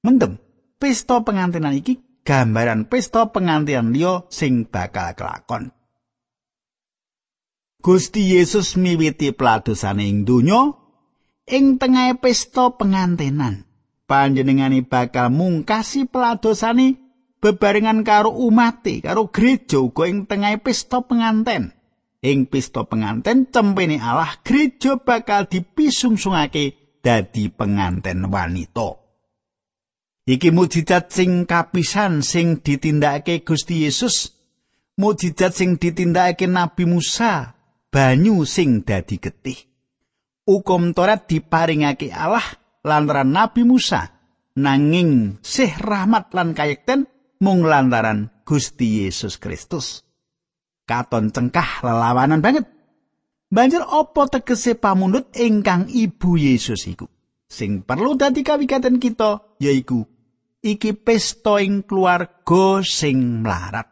Mendem, 0.00 0.40
pesta 0.80 1.20
pengantinan 1.20 1.76
iki 1.76 2.24
gambaran 2.24 2.88
pesta 2.88 3.28
pengantinan 3.28 3.92
liya 3.92 4.24
sing 4.32 4.64
bakal 4.64 5.12
kelakon. 5.12 5.76
Gusti 7.84 8.32
Yesus 8.32 8.80
miwiti 8.80 9.36
peladosane 9.36 10.08
ing 10.08 10.24
donya 10.24 10.72
ing 11.48 11.80
tengah 11.80 12.20
pesta 12.20 12.76
pengantinan. 12.76 13.68
panjenengane 14.08 14.82
bakal 14.88 15.28
mungkasi 15.28 16.08
peladosane 16.08 16.96
bebarengan 17.44 18.02
karo 18.02 18.32
umate 18.32 19.04
karo 19.04 19.28
gereja 19.28 19.78
uga 19.78 20.08
ing 20.08 20.24
tengah 20.24 20.56
pesta 20.64 21.04
penganten 21.04 21.76
ing 22.24 22.48
pesta 22.48 22.88
penganten 22.88 23.52
cempene 23.52 24.00
Allah 24.00 24.32
gereja 24.40 24.96
bakal 24.98 25.46
dipisungsungake 25.46 26.98
dadi 27.04 27.52
penganten 27.52 28.32
wanita 28.32 28.96
iki 30.24 30.50
mujizat 30.50 31.12
sing 31.12 31.44
kapisan 31.44 32.24
sing 32.24 32.64
ditindakake 32.64 33.44
Gusti 33.44 33.86
Yesus 33.86 34.34
mujizat 34.96 35.52
sing 35.52 35.76
ditindakake 35.76 36.48
Nabi 36.48 36.88
Musa 36.88 37.54
banyu 37.92 38.42
sing 38.48 38.82
dadi 38.82 39.20
getih 39.20 39.67
hukum 40.48 40.96
Taurat 40.96 41.28
diparingake 41.28 42.08
Allah 42.08 42.44
lantaran 42.80 43.28
Nabi 43.28 43.68
Musa 43.68 44.08
nanging 44.56 45.36
sih 45.44 45.68
rahmat 45.68 46.32
lan 46.32 46.56
kayekten 46.56 47.04
mung 47.44 47.68
lantaran 47.68 48.32
Gusti 48.48 49.04
Yesus 49.04 49.36
Kristus. 49.36 50.08
Katon 50.88 51.28
cengkah 51.28 51.84
lelawanan 51.84 52.40
banget. 52.40 52.64
Banjur 53.52 53.84
opo 53.84 54.24
tegese 54.24 54.72
pamundut 54.76 55.28
ingkang 55.36 55.92
Ibu 55.92 56.40
Yesus 56.40 56.88
iku? 56.88 57.04
Sing 57.48 57.84
perlu 57.84 58.16
dadi 58.16 58.40
kawigaten 58.44 59.00
kita 59.00 59.56
yaiku 59.60 60.04
iki 60.64 60.92
pesta 60.96 61.60
ing 61.60 61.84
keluarga 61.84 62.80
sing 62.84 63.44
mlarat. 63.44 63.88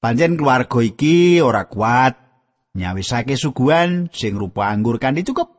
Panjen 0.00 0.36
keluarga 0.36 0.78
iki 0.80 1.40
ora 1.44 1.68
kuat 1.68 2.27
nyawisake 2.78 3.34
suguhan 3.34 4.06
sing 4.14 4.38
rupa 4.38 4.70
anggur 4.70 5.02
kanthi 5.02 5.26
cukup. 5.26 5.58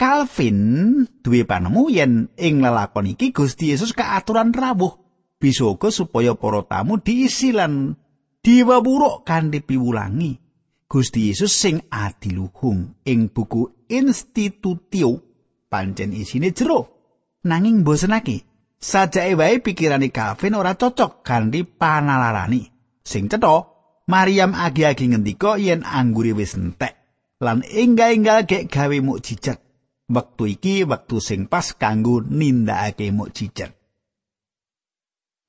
Calvin 0.00 1.04
duwe 1.22 1.44
panemu 1.44 1.82
yen 1.92 2.12
ing 2.34 2.64
lelakon 2.64 3.12
iki 3.14 3.30
Gusti 3.30 3.70
Yesus 3.70 3.94
kaaturan 3.94 4.50
rawuh 4.50 4.96
bisa 5.38 5.68
uga 5.68 5.92
supaya 5.92 6.34
para 6.34 6.64
tamu 6.64 6.98
diisi 6.98 7.52
lan 7.54 7.94
diwawuruk 8.42 9.22
kanthi 9.28 9.60
piwulangi. 9.62 10.40
Gusti 10.90 11.30
Yesus 11.30 11.54
sing 11.54 11.86
adiluhung 11.86 12.98
ing 13.06 13.30
buku 13.30 13.86
Institutio 13.86 15.22
pancen 15.70 16.10
isine 16.10 16.50
jero 16.50 16.90
nanging 17.46 17.86
bosenake. 17.86 18.42
Sajake 18.80 19.36
wae 19.36 19.60
pikirane 19.60 20.08
Calvin 20.08 20.56
ora 20.56 20.74
cocok 20.74 21.20
kanthi 21.22 21.68
panalarani. 21.68 22.72
Sing 23.04 23.28
cetha, 23.28 23.69
Maryam 24.10 24.58
agi-agi 24.58 25.14
ngendika 25.14 25.54
yen 25.62 25.86
anggure 25.86 26.34
wis 26.34 26.58
entek 26.58 26.98
lan 27.38 27.62
enggal-enggal 27.62 28.42
gek 28.50 28.66
gawe 28.66 28.98
mukjizat. 28.98 29.62
wektu 30.10 30.44
iki 30.50 30.74
wektu 30.82 31.22
sing 31.22 31.46
pas 31.46 31.70
kanggo 31.78 32.18
nindakake 32.18 33.14
mukjizat. 33.14 33.70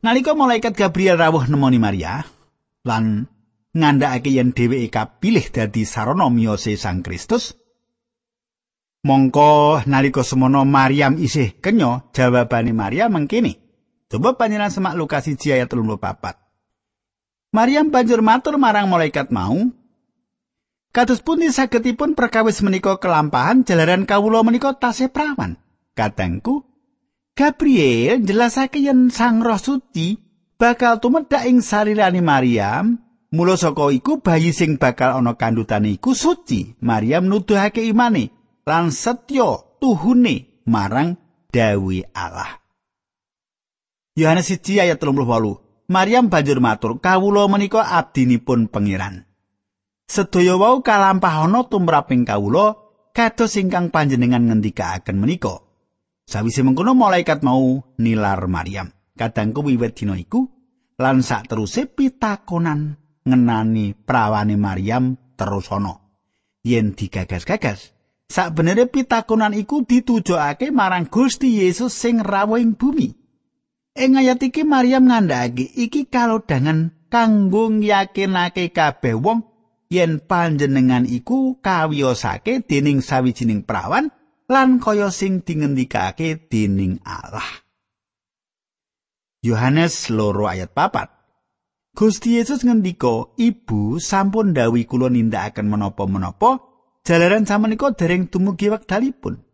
Nalika 0.06 0.38
malaikat 0.38 0.78
Gabriel 0.78 1.18
rawuh 1.18 1.50
nemoni 1.50 1.82
Maria 1.82 2.22
lan 2.86 3.26
ngandhakake 3.74 4.30
yen 4.34 4.54
dheweke 4.54 4.90
kapilih 4.94 5.46
dadi 5.50 5.86
sarana 5.86 6.30
miyose 6.30 6.78
Sang 6.78 7.02
Kristus 7.06 7.58
Mongko 9.02 9.82
nalika 9.90 10.22
semono 10.22 10.62
Maryam 10.62 11.18
isih 11.18 11.58
kenya, 11.58 12.06
jawabane 12.14 12.70
Maryam 12.70 13.10
mengkini. 13.10 13.58
Coba 14.06 14.38
panjenengan 14.38 14.70
semak 14.70 14.94
Lukas 14.94 15.26
1 15.26 15.58
ayat 15.58 15.66
34. 15.74 16.51
Maryam 17.52 17.92
banjur 17.92 18.24
matur 18.24 18.56
marang 18.56 18.88
malaikat 18.88 19.28
mau, 19.28 19.72
Kados 20.92 21.24
pundi 21.24 21.48
sagedipun 21.48 22.20
perkawis 22.20 22.60
menika 22.60 23.00
kelampahan 23.00 23.64
jalaran 23.64 24.04
kawula 24.04 24.44
menika 24.44 24.76
tasih 24.76 25.08
prawan. 25.08 25.56
Katengku, 25.96 26.68
Gabriel 27.32 28.20
jelasake 28.28 28.84
yen 28.84 29.08
Sang 29.08 29.40
Roh 29.40 29.56
Suci 29.56 30.20
bakal 30.60 31.00
tumedhak 31.00 31.48
ing 31.48 31.64
sarirane 31.64 32.20
Maryam, 32.20 33.00
mula 33.32 33.56
saka 33.56 33.88
iku 33.96 34.20
bayi 34.20 34.52
sing 34.52 34.76
bakal 34.76 35.16
ana 35.16 35.40
kandhutane 35.40 35.96
iku 35.96 36.12
suci. 36.12 36.76
Maryam 36.84 37.32
nuduhake 37.32 37.88
imane 37.88 38.36
lan 38.68 38.92
setya 38.92 39.80
tuhune 39.80 40.60
marang 40.68 41.16
dawi 41.56 42.04
Allah. 42.12 42.60
Yohanes 44.20 44.52
1 44.52 44.84
ayat 44.84 45.00
38. 45.00 45.71
Maryam 45.92 46.32
banjur 46.32 46.64
matur, 46.64 47.04
"Kawula 47.04 47.52
menika 47.52 47.84
abdinipun 47.84 48.72
pangeran." 48.72 49.28
Sedaya 50.08 50.56
wau 50.56 50.80
kalampahana 50.80 51.68
tumraping 51.68 52.24
kawula 52.24 52.80
kados 53.12 53.60
ingkang 53.60 53.92
panjenengan 53.92 54.48
ngendikaaken 54.48 55.20
menika. 55.20 55.60
Sawise 56.24 56.64
mengkono 56.64 56.96
malaikat 56.96 57.44
mau 57.44 57.84
nilar 58.00 58.48
Maryam. 58.48 58.88
Kadangku 59.20 59.68
wiwit 59.68 60.00
dina 60.00 60.16
iku 60.16 60.48
lan 60.96 61.20
sak 61.20 61.52
teruse 61.52 61.92
pitakonan 61.92 62.96
ngenani 63.28 63.92
prawane 63.92 64.56
Maryam 64.56 65.20
terus 65.36 65.68
ana. 65.76 66.00
Yen 66.64 66.96
digagas-gagas, 66.96 67.92
sak 68.32 68.56
benere 68.56 68.88
pitakonan 68.88 69.52
iku 69.52 69.84
ditujokake 69.84 70.72
marang 70.72 71.12
Gusti 71.12 71.60
Yesus 71.60 71.92
sing 71.92 72.24
rawuh 72.24 72.64
ing 72.64 72.80
bumi. 72.80 73.21
Ing 73.92 74.16
ayat 74.16 74.40
iki 74.40 74.64
Maryam 74.64 75.12
ngandhakake 75.12 75.68
iki 75.76 76.08
kalodhangan 76.08 76.96
kanggo 77.12 77.68
yakinake 77.76 78.72
kabeh 78.72 79.20
wong 79.20 79.44
yen 79.92 80.24
panjenengan 80.24 81.04
iku 81.04 81.60
kawiyosake 81.60 82.64
dening 82.64 83.04
sawijining 83.04 83.68
prawan 83.68 84.08
lan 84.48 84.80
kaya 84.80 85.12
sing 85.12 85.44
dingendikake 85.44 86.48
dening 86.48 87.04
Allah. 87.04 87.44
Yohanes 89.44 90.08
loro 90.08 90.48
ayat 90.48 90.72
papat. 90.72 91.12
Gusti 91.92 92.40
Yesus 92.40 92.64
ngendika, 92.64 93.36
"Ibu 93.36 94.00
sampun 94.00 94.56
dawi 94.56 94.88
kula 94.88 95.12
nindakaken 95.12 95.68
menapa-menapa, 95.68 96.64
jalaran 97.04 97.44
samenika 97.44 97.92
dereng 97.92 98.32
dumugi 98.32 98.72
wekdalipun." 98.72 99.51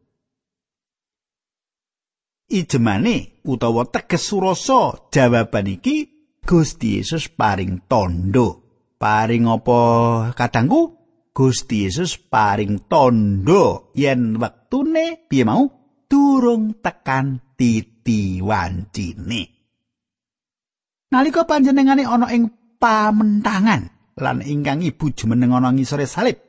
Ijemane 2.47 3.43
utawa 3.43 3.83
teges 3.91 4.31
surasa 4.31 5.11
jawaban 5.11 5.67
iki 5.67 6.07
Gusti 6.47 7.03
Yesus 7.03 7.27
paring 7.27 7.83
tondo. 7.91 8.63
paring 8.97 9.45
apa 9.45 9.81
kadangku? 10.33 10.97
Gusti 11.35 11.85
Yesus 11.85 12.17
paring 12.17 12.89
tondo 12.89 13.93
yen 13.93 14.41
wektune 14.41 15.27
piye 15.29 15.45
mau? 15.45 15.69
Durung 16.07 16.79
tekan 16.79 17.43
titi 17.59 18.39
wancine 18.39 19.57
nalika 21.11 21.43
panjenengane 21.43 22.07
ana 22.07 22.31
ing 22.31 22.47
pamentangan 22.79 24.15
lan 24.15 24.39
ingkang 24.39 24.87
ibu 24.87 25.11
jumeneng 25.11 25.51
ana 25.51 25.75
ngisore 25.75 26.07
salib 26.07 26.39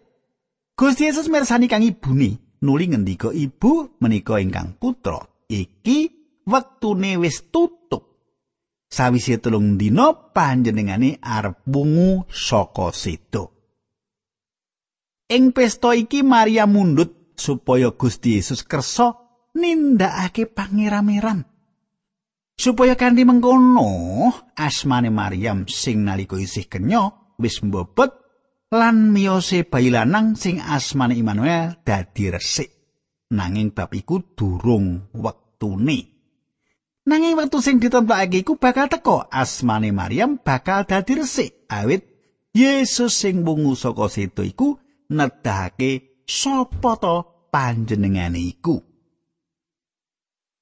Gusti 0.79 1.11
Yesus 1.11 1.27
mirsani 1.27 1.67
kang 1.67 1.83
ibune 1.83 2.39
nuli 2.63 2.87
ngendika 2.87 3.35
ibu 3.35 3.99
menika 3.99 4.39
ingkang 4.39 4.79
putra 4.79 5.19
iki 5.49 6.13
wektune 6.45 7.17
wis 7.17 7.49
tutup 7.49 8.05
sawise 8.89 9.41
telung 9.41 9.81
dina 9.81 10.13
panjenengane 10.13 11.17
arep 11.21 11.65
wungu 11.69 12.29
saka 12.29 12.93
sedo. 12.93 13.57
Ing 15.29 15.53
pesta 15.53 15.93
iki 15.93 16.25
Maria 16.25 16.65
mundut 16.65 17.37
supaya 17.37 17.93
Gusti 17.93 18.41
Yesus 18.41 18.65
kersa 18.65 19.13
nindakake 19.53 20.49
pangeram-eram. 20.49 21.45
Supaya 22.59 22.97
kanthi 22.97 23.23
mengkono 23.29 24.33
asmane 24.57 25.13
Maryam 25.13 25.69
sing 25.69 26.03
nalika 26.03 26.41
isih 26.41 26.67
kenya 26.67 27.13
wis 27.37 27.61
mbobot 27.61 28.11
lan 28.73 29.13
miyose 29.13 29.69
bayi 29.69 29.93
lanang 29.93 30.35
sing 30.35 30.65
asmane 30.65 31.15
Immanuel 31.15 31.77
dadi 31.85 32.33
resik. 32.33 32.78
Nanging 33.29 33.77
bab 33.77 33.93
iku 33.93 34.25
durung 34.33 35.13
wektune. 35.13 36.19
Nanging 37.09 37.37
wektu 37.37 37.61
sing 37.61 37.77
ditempakake 37.77 38.45
iku 38.45 38.57
bakal 38.57 38.89
teko 38.89 39.29
asmane 39.29 39.93
Maryam 39.93 40.41
bakal 40.41 40.85
dadi 40.85 41.21
resik 41.21 41.69
awit 41.69 42.05
Yesus 42.57 43.17
sing 43.17 43.45
wungu 43.45 43.77
saka 43.77 44.09
sedo 44.09 44.45
iku 44.45 44.81
nedhake 45.13 46.25
sapa 46.25 47.01
to 47.01 47.17
panjenengane 47.49 48.41
iku. 48.41 48.81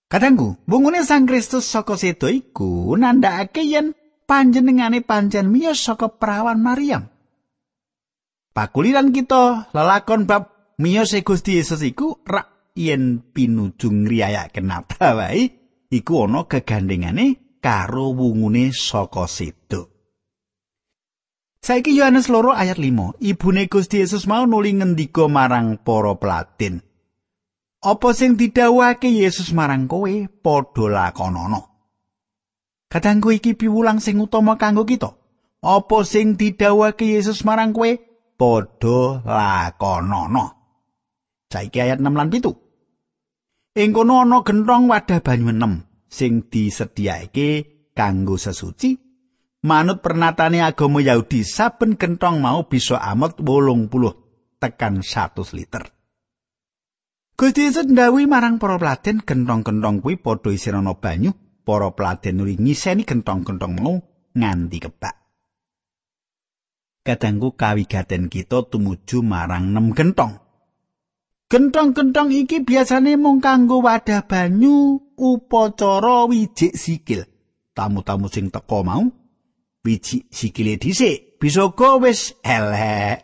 Kadangku, 0.07 0.55
wungune 0.71 1.03
Sang 1.03 1.27
Kristus 1.27 1.67
saka 1.67 1.99
sedo 1.99 2.31
iku 2.31 2.95
nandhakake 2.95 3.63
yen 3.67 3.95
panjenengane 4.27 5.03
pancen 5.03 5.51
miyos 5.51 5.83
saka 5.83 6.11
perawan 6.11 6.63
Maryam. 6.63 7.11
Pakuliran 8.55 9.11
kita 9.11 9.71
lelakon 9.75 10.31
bab 10.31 10.75
miyos 10.79 11.15
Gusti 11.27 11.59
Yesus 11.59 11.83
iku 11.83 12.23
rak 12.23 12.56
yen 12.77 13.25
pinuju 13.33 13.89
ngriyayake 13.89 14.61
nata 14.61 15.17
wae 15.17 15.43
iku 15.91 16.29
ana 16.29 16.45
gegandengane 16.45 17.59
karo 17.65 18.13
wungune 18.15 18.71
saka 18.71 19.27
sedo. 19.27 19.91
Saiki 21.67 21.99
Yohanes 21.99 22.31
loro 22.31 22.55
ayat 22.55 22.79
5, 22.79 23.19
ibune 23.19 23.67
Gusti 23.67 23.99
Yesus 23.99 24.31
mau 24.31 24.47
nuli 24.47 24.71
ngendika 24.71 25.27
marang 25.27 25.83
para 25.83 26.15
pelatin. 26.15 26.79
Apa 27.83 28.15
sing 28.15 28.39
didhawuhake 28.39 29.11
Yesus 29.11 29.51
marang 29.51 29.91
kowe 29.91 30.11
padha 30.43 30.85
lakonana. 30.87 31.67
Kadangku 32.87 33.35
iki 33.35 33.59
piwulang 33.59 33.99
sing 33.99 34.23
utama 34.23 34.55
kanggo 34.55 34.87
kita. 34.87 35.19
Apa 35.59 36.07
sing 36.07 36.39
didhawuhake 36.39 37.19
Yesus 37.19 37.43
marang 37.43 37.75
kowe 37.75 37.99
padha 38.39 39.27
lakonana. 39.27 40.55
Saiki 41.51 41.83
ayat 41.83 41.99
6 41.99 42.15
lan 42.15 42.31
7. 42.31 42.66
Ing 43.77 43.93
kono 43.93 44.25
ana 44.25 44.41
genthong 44.41 44.89
wadah 44.89 45.21
banyu 45.21 45.53
enem 45.53 45.85
sing 46.09 46.49
disediaake 46.49 47.49
kanggo 47.93 48.41
sesuci. 48.41 48.97
Manut 49.69 50.01
pernatane 50.01 50.65
agama 50.65 51.05
Yahudi, 51.05 51.45
saben 51.45 52.01
genthong 52.01 52.41
mau 52.41 52.65
bisa 52.65 52.97
amot 52.97 53.37
80 53.37 53.93
tekan 54.57 55.05
100 55.05 55.53
liter. 55.53 55.93
Gusti 57.37 57.69
Yesus 57.69 57.85
ndawi 57.85 58.25
marang 58.25 58.57
para 58.57 58.81
peladen 58.81 59.21
genthong-genthong 59.21 60.01
kuwi 60.01 60.17
padha 60.17 60.57
isine 60.57 60.81
ana 60.81 60.97
banyu. 60.97 61.37
Para 61.67 61.93
peladen 61.93 62.41
nuli 62.41 62.57
ngiseni 62.57 63.05
genthong-genthong 63.05 63.75
mau 63.77 64.01
nganti 64.33 64.79
kebak. 64.81 65.17
Kadangku 67.05 67.59
kawigaten 67.59 68.33
kita 68.33 68.71
tumuju 68.73 69.21
marang 69.21 69.75
6 69.75 69.99
genthong. 69.99 70.46
Gentong-gentong 71.47 72.35
iki 72.35 72.67
biasane 72.67 73.15
mung 73.15 73.39
kanggo 73.39 73.79
wadah 73.79 74.27
banyu 74.27 74.99
upacara 75.15 76.27
wijik 76.27 76.75
sikil. 76.75 77.23
Tamu-tamu 77.71 78.27
sing 78.27 78.51
teko 78.51 78.83
mau 78.83 79.07
wijik 79.87 80.27
sikile 80.27 80.75
dhisik 80.75 81.39
bisa 81.39 81.71
go 81.71 82.03
wis 82.03 82.35
elek. 82.43 83.23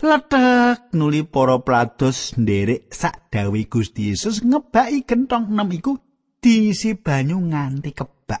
Letek 0.00 0.96
nuli 0.96 1.28
para 1.28 1.60
plados 1.60 2.32
nderek 2.40 2.88
sak 2.88 3.28
dawe 3.28 3.60
Gusti 3.68 4.16
Yesus 4.16 4.40
ngebaki 4.40 5.04
gentong 5.04 5.52
nem 5.52 5.68
iku 5.68 6.00
diisi 6.40 6.96
banyu 6.96 7.36
nganti 7.52 7.92
kebak. 7.92 8.40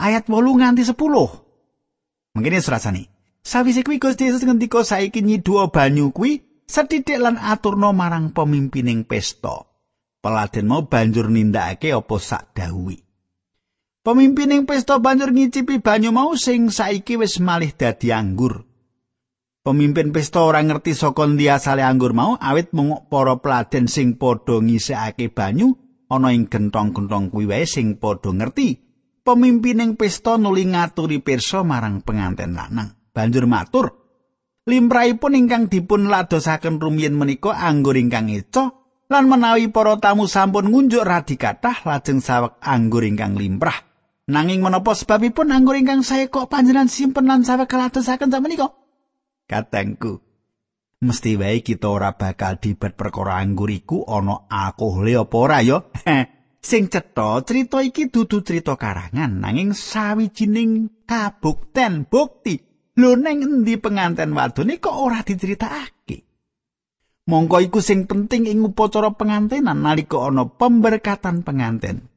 Ayat 0.00 0.24
8 0.24 0.40
nganti 0.40 0.88
10. 0.88 0.96
Mungkin 2.32 2.62
serasane. 2.64 3.12
Sawise 3.44 3.84
kuwi 3.84 4.00
Gusti 4.00 4.24
Yesus 4.24 4.46
ngendika 4.46 4.80
saiki 4.80 5.20
nyiduo 5.20 5.68
banyu 5.68 6.16
kuwi 6.16 6.47
setitik 6.68 7.16
lan 7.16 7.40
aturno 7.40 7.96
marang 7.96 8.36
pemimpining 8.36 9.08
pesta. 9.08 9.64
Peladen 10.20 10.66
mau 10.68 10.84
banjur 10.84 11.32
nindakake 11.32 11.96
apa 11.96 12.16
sak 12.20 12.52
dawuhi. 12.52 13.00
Pemimpining 14.04 14.68
pesta 14.68 15.00
banjur 15.00 15.32
ngicipi 15.32 15.80
banyu 15.80 16.12
mau 16.12 16.36
sing 16.36 16.68
saiki 16.68 17.16
wis 17.16 17.40
malih 17.40 17.72
dadi 17.72 18.12
anggur. 18.12 18.68
Pemimpin 19.64 20.14
pesta 20.14 20.44
ora 20.44 20.62
ngerti 20.62 20.94
saka 20.94 21.26
ndi 21.28 21.50
asale 21.50 21.84
anggur 21.84 22.14
mau 22.14 22.36
awit 22.38 22.72
mung 22.76 23.08
para 23.10 23.36
peladen 23.40 23.88
sing 23.90 24.16
padha 24.16 24.62
ngisekake 24.62 25.28
banyu 25.34 25.76
ana 26.08 26.32
ing 26.32 26.48
gentong-gentong 26.48 27.28
kuwi 27.28 27.48
wae 27.50 27.66
sing 27.66 27.96
padha 28.00 28.32
ngerti. 28.32 28.80
Pemimpining 29.26 29.98
pesta 29.98 30.40
nuli 30.40 30.64
ngaturi 30.64 31.20
pirsa 31.20 31.60
marang 31.66 32.00
penganten 32.00 32.56
lanang. 32.56 32.98
banjur 33.18 33.50
matur 33.50 34.07
limrahipun 34.68 35.32
ingkang 35.32 35.72
dipun 35.72 36.12
ladosaken 36.12 36.76
rumiyin 36.76 37.16
menika 37.16 37.56
anggur 37.56 37.96
ingkang 37.96 38.28
eco 38.28 38.84
lan 39.08 39.24
menawi 39.24 39.72
para 39.72 39.96
tamu 39.96 40.28
sampun 40.28 40.68
ngunjuk 40.68 41.00
radi 41.00 41.40
kathah 41.40 41.80
lajeng 41.88 42.20
sawek 42.20 42.60
anggur 42.60 43.08
ingkang 43.08 43.40
limrah. 43.40 43.88
Nanging 44.28 44.60
menapa 44.60 44.92
sebabipun 44.92 45.48
anggur 45.48 45.80
ingkang 45.80 46.04
saya 46.04 46.28
kok 46.28 46.52
panjenengan 46.52 46.92
simpen 46.92 47.24
lan 47.24 47.48
sawek 47.48 47.72
ladosaken 47.72 48.28
samenika 48.28 48.76
katengku 49.48 50.20
mesti 51.00 51.40
wae 51.40 51.64
kita 51.64 51.88
ora 51.88 52.12
bakal 52.12 52.60
dibat 52.60 52.92
perkara 52.92 53.40
anggur 53.40 53.72
iku 53.72 54.04
ana 54.04 54.44
alkohole 54.52 55.16
apa 55.16 55.36
ora 55.40 55.58
ya? 55.64 55.80
Sing 56.58 56.92
cetha 56.92 57.40
crita 57.46 57.80
iki 57.80 58.12
dudu 58.12 58.44
crita 58.44 58.76
karangan 58.76 59.40
nanging 59.40 59.72
sawijining 59.72 60.92
kabukten 61.08 62.04
bukti 62.04 62.67
lho 62.98 63.14
ning 63.14 63.46
endi 63.46 63.78
penganten 63.78 64.34
wadone 64.34 64.82
kok 64.82 64.96
ora 64.98 65.22
diceritakake. 65.22 66.26
Mongko 67.30 67.56
iku 67.62 67.78
sing 67.78 68.10
penting 68.10 68.50
ing 68.50 68.64
upacara 68.66 69.14
pengantenan 69.14 69.78
nalika 69.78 70.26
ana 70.26 70.50
pemberkatan 70.50 71.46
penganten. 71.46 72.10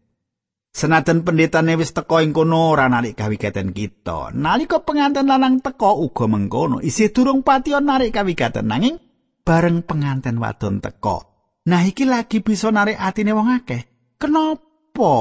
Senajan 0.71 1.27
pendetane 1.27 1.75
wis 1.75 1.91
teka 1.91 2.23
ing 2.23 2.31
kono 2.31 2.71
ora 2.71 2.87
narik 2.87 3.19
kawigaten 3.19 3.75
kita. 3.75 4.31
Nalika 4.31 4.79
penganten 4.81 5.27
lanang 5.27 5.59
teka 5.59 5.91
uga 5.91 6.31
mengkono, 6.31 6.79
isih 6.79 7.11
durung 7.11 7.43
patiya 7.43 7.83
narik 7.83 8.15
kawigaten 8.15 8.71
nanging 8.71 8.95
bareng 9.43 9.83
penganten 9.83 10.39
wadon 10.39 10.79
teka. 10.79 11.27
Nah 11.67 11.83
iki 11.83 12.07
lagi 12.07 12.39
bisa 12.39 12.71
narik 12.71 12.95
atine 12.95 13.35
wong 13.35 13.51
akeh. 13.51 14.15
Kenapa 14.15 15.11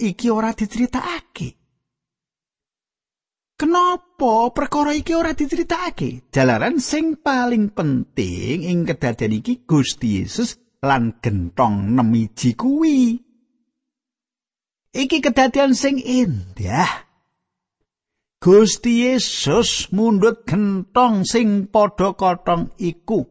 iki 0.00 0.32
ora 0.32 0.56
diceritakake? 0.56 1.59
Kenapa 3.60 4.48
perkara 4.56 4.96
iki 4.96 5.12
ora 5.12 5.36
diceritakake? 5.36 6.32
Jalaran 6.32 6.80
sing 6.80 7.20
paling 7.20 7.68
penting 7.76 8.64
ing 8.64 8.88
kedadian 8.88 9.36
iki 9.36 9.68
Gusti 9.68 10.24
Yesus 10.24 10.56
lan 10.80 11.20
gentong 11.20 11.92
nemiji 11.92 12.56
kuwi. 12.56 13.20
Iki 14.96 15.18
kedadian 15.20 15.76
sing 15.76 16.00
indah. 16.00 16.88
Gusti 18.40 19.04
Yesus 19.04 19.92
mundhut 19.92 20.48
gentong 20.48 21.28
sing 21.28 21.68
padha 21.68 22.16
kotong 22.16 22.72
iku. 22.80 23.28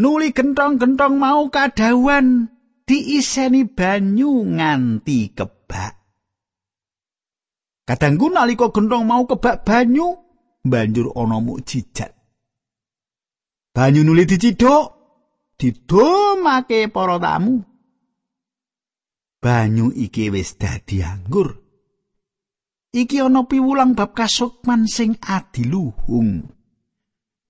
Nuli 0.00 0.32
gentong-gentong 0.32 1.20
mau 1.20 1.52
kadawan 1.52 2.48
diiseni 2.88 3.68
banyu 3.68 4.48
nganti 4.48 5.36
kebak. 5.36 5.99
Kadangku 7.90 8.30
nalika 8.30 8.70
gendong 8.70 9.02
mau 9.02 9.26
kebak 9.26 9.66
banyu, 9.66 10.14
banjur 10.62 11.10
ana 11.18 11.42
mukjizat. 11.42 12.14
Banyu 13.74 14.06
nuli 14.06 14.30
diciduk, 14.30 14.94
didomake 15.58 16.86
para 16.86 17.18
tamu. 17.18 17.66
Banyu 19.42 19.90
iki 19.90 20.30
wis 20.30 20.54
dadi 20.54 21.02
anggur. 21.02 21.58
Iki 22.94 23.26
ana 23.26 23.42
piwulang 23.50 23.98
bab 23.98 24.14
kasukman 24.14 24.86
sing 24.86 25.18
adiluhung. 25.26 26.46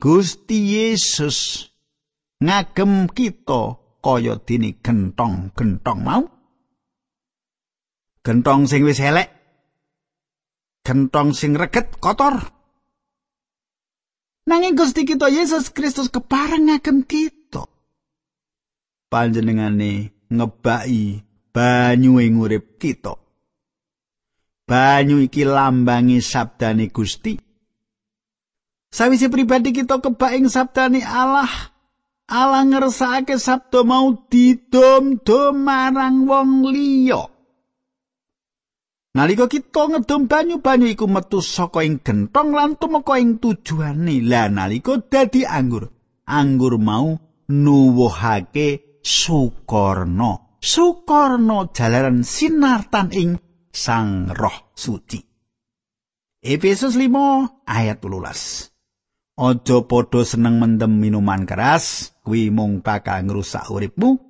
Gusti 0.00 0.72
Yesus 0.72 1.68
ngagem 2.40 3.12
kita 3.12 3.76
kaya 4.00 4.40
dene 4.40 4.80
gentong-gentong 4.80 6.00
mau. 6.00 6.24
Gentong 8.24 8.64
sing 8.64 8.88
wis 8.88 9.04
elek. 9.04 9.39
Gentong 10.90 11.30
sing 11.38 11.54
reget 11.54 12.02
kotor. 12.02 12.50
Nanging 14.50 14.74
Gusti 14.74 15.06
kita 15.06 15.30
Yesus 15.30 15.70
Kristus 15.70 16.10
kepareng 16.10 16.66
ngagem 16.66 17.06
kita. 17.06 17.62
Panjenengane 19.06 20.10
ngebaki 20.26 21.22
banyu 21.54 22.18
ing 22.18 22.42
urip 22.42 22.82
kita. 22.82 23.14
Banyu 24.66 25.22
iki 25.22 25.46
lambangi 25.46 26.18
sabdane 26.18 26.90
Gusti. 26.90 27.38
Sawise 28.90 29.30
pribadi 29.30 29.70
kita 29.70 30.02
kebak 30.02 30.34
ing 30.34 30.50
sabdane 30.50 31.06
Allah, 31.06 31.70
Allah 32.26 32.66
ngersakake 32.66 33.38
sabda 33.38 33.86
mau 33.86 34.26
didom-dom 34.26 35.54
marang 35.54 36.26
wong 36.26 36.66
liya. 36.66 37.29
Nalika 39.10 39.50
kita 39.50 39.90
ngedom 39.90 40.30
banyu-banyu 40.30 40.94
iku 40.94 41.10
metu 41.10 41.42
saka 41.42 41.82
ing 41.82 41.98
gentong 41.98 42.54
lan 42.54 42.78
tumeka 42.78 43.18
ing 43.18 43.42
tujuane. 43.42 44.22
Lah 44.22 44.46
nalika 44.46 45.02
dadi 45.02 45.42
anggur, 45.42 45.90
anggur 46.30 46.78
mau 46.78 47.18
nuwuhake 47.50 49.02
sukarna. 49.02 50.54
Sukarna 50.62 51.72
jalaran 51.74 52.22
sinartan 52.22 53.10
ing 53.10 53.30
Sang 53.72 54.30
Roh 54.30 54.70
Suci. 54.78 55.18
Efesus 56.38 56.94
5 56.94 57.66
ayat 57.66 57.98
12. 57.98 58.70
Aja 59.40 59.78
padha 59.88 60.20
seneng 60.22 60.60
mendem 60.60 61.00
minuman 61.00 61.48
keras, 61.48 62.14
kuwi 62.22 62.52
mung 62.54 62.84
bakal 62.84 63.26
ngrusak 63.26 63.66
uripmu. 63.72 64.20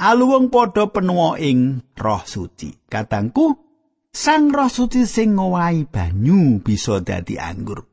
Aluwung 0.00 0.48
padha 0.48 0.88
penuwa 0.88 1.36
ing 1.36 1.84
Roh 1.98 2.22
Suci. 2.24 2.86
Katangku, 2.88 3.69
Sang 4.10 4.50
Roh 4.50 4.66
Suci 4.66 5.06
sing 5.06 5.38
ngowahi 5.38 5.86
banyu 5.86 6.58
bisa 6.58 6.98
dadi 6.98 7.38
anggur. 7.38 7.86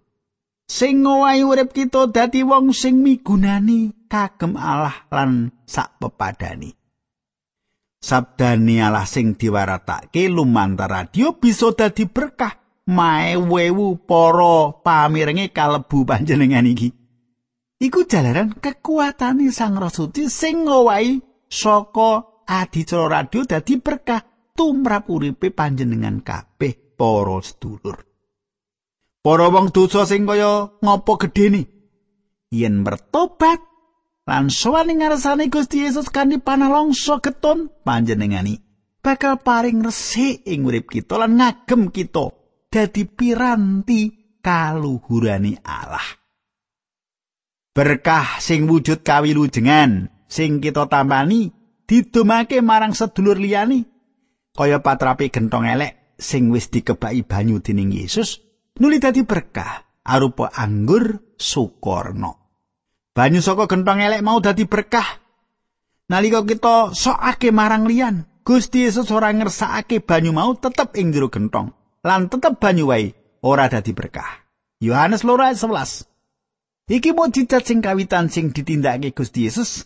Sing 0.65 1.05
ngowahi 1.05 1.45
urip 1.45 1.77
kita 1.77 2.09
dadi 2.09 2.41
wong 2.41 2.73
sing 2.73 3.05
migunani 3.05 4.09
kagem 4.09 4.57
Allah 4.57 5.05
lan 5.13 5.53
sak 5.69 6.01
pepadani. 6.01 6.73
Sabdane 8.01 8.81
Allah 8.81 9.05
sing 9.05 9.37
diwaratake 9.37 10.25
lumantar 10.25 10.89
radio 10.89 11.37
bisa 11.37 11.69
dadi 11.77 12.09
berkah 12.09 12.81
mae 12.89 13.37
wewu 13.37 14.01
para 14.01 14.73
pamirenge 14.81 15.53
kalebu 15.53 16.01
panjenengan 16.01 16.65
iki. 16.65 16.97
Iku 17.77 18.09
jalaran 18.09 18.57
kekuatane 18.57 19.53
Sang 19.53 19.77
Roh 19.77 19.93
Suci 19.93 20.33
sing 20.33 20.65
ngowahi 20.65 21.45
saka 21.45 22.25
adicara 22.49 23.21
radio 23.21 23.45
dadi 23.45 23.77
berkah 23.77 24.25
tumrap 24.57 25.05
uripe 25.13 25.53
panjenengan 25.53 26.25
kabeh 26.25 26.97
para 26.97 27.37
sedulur. 27.45 28.01
Para 29.21 29.53
wong 29.53 29.69
dosa 29.69 30.09
sing 30.09 30.25
kaya 30.25 30.73
ngopo 30.81 31.21
gedene 31.21 31.69
yen 32.49 32.81
bertobat 32.81 33.61
lan 34.25 34.49
sowan 34.49 34.89
ngarsane 34.89 35.51
Gusti 35.53 35.85
Yesus 35.85 36.09
kanthi 36.09 36.41
panalongso 36.41 37.21
getun 37.21 37.69
panjenengani 37.85 38.59
bakal 39.03 39.39
paring 39.39 39.85
resik 39.85 40.43
ing 40.43 40.67
urip 40.67 40.89
kita 40.91 41.15
lan 41.21 41.39
ngagem 41.39 41.93
kita 41.93 42.33
dadi 42.67 43.07
piranti 43.07 44.11
kaluhurani 44.43 45.59
Allah. 45.63 46.07
Berkah 47.71 48.41
sing 48.41 48.65
wujud 48.65 49.05
kawilujengan 49.05 50.09
sing 50.25 50.59
kita 50.63 50.89
tampani 50.89 51.51
didumake 51.87 52.59
marang 52.59 52.91
sedulur 52.91 53.39
liyani 53.39 53.96
kaya 54.57 54.81
patrape 54.81 55.29
gentong 55.29 55.69
elek 55.69 56.17
sing 56.17 56.49
wis 56.49 56.73
dikebaki 56.73 57.21
banyu 57.21 57.61
dening 57.61 57.93
Yesus 57.93 58.41
nuli 58.81 58.97
dadi 58.97 59.21
berkah 59.21 59.85
arupa 60.01 60.49
anggur 60.49 61.21
sukorno. 61.37 62.49
Banyu 63.13 63.45
saka 63.45 63.69
gentong 63.69 64.01
elek 64.01 64.25
mau 64.25 64.41
dadi 64.41 64.65
berkah. 64.65 65.21
Nalika 66.09 66.41
kita 66.41 66.95
sokake 66.95 67.51
marang 67.51 67.83
liyan, 67.85 68.25
Gusti 68.41 68.87
Yesus 68.87 69.11
ora 69.11 69.29
ngersakake 69.29 70.01
banyu 70.01 70.31
mau 70.33 70.55
tetep 70.57 70.95
ing 70.97 71.13
jero 71.13 71.29
gentong. 71.29 71.77
lan 72.07 72.31
tetep 72.31 72.55
banyu 72.63 72.87
wae 72.87 73.11
ora 73.43 73.67
dadi 73.67 73.91
berkah. 73.91 74.47
Yohanes 74.79 75.27
2:11. 75.27 76.07
Iki 76.87 77.11
mujizat 77.11 77.67
sing 77.67 77.83
kawitan 77.83 78.31
sing 78.31 78.55
ditindakake 78.55 79.11
Gusti 79.11 79.43
Yesus 79.43 79.83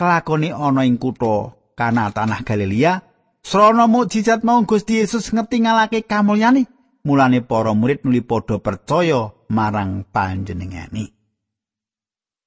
kelakone 0.00 0.48
ana 0.48 0.88
ing 0.88 0.96
kutha 0.96 1.52
Kana 1.72 2.12
tanah 2.12 2.44
Galilea. 2.44 3.11
Srana 3.42 3.90
mujizat 3.90 4.46
mau 4.46 4.62
Gusti 4.62 5.02
Yesus 5.02 5.34
ngetingalake 5.34 6.06
kamulyane, 6.06 6.70
mulane 7.02 7.42
para 7.42 7.74
murid 7.74 8.06
nuli 8.06 8.22
padha 8.22 8.62
percaya 8.62 9.34
marang 9.50 10.06
panjenengane. 10.06 11.10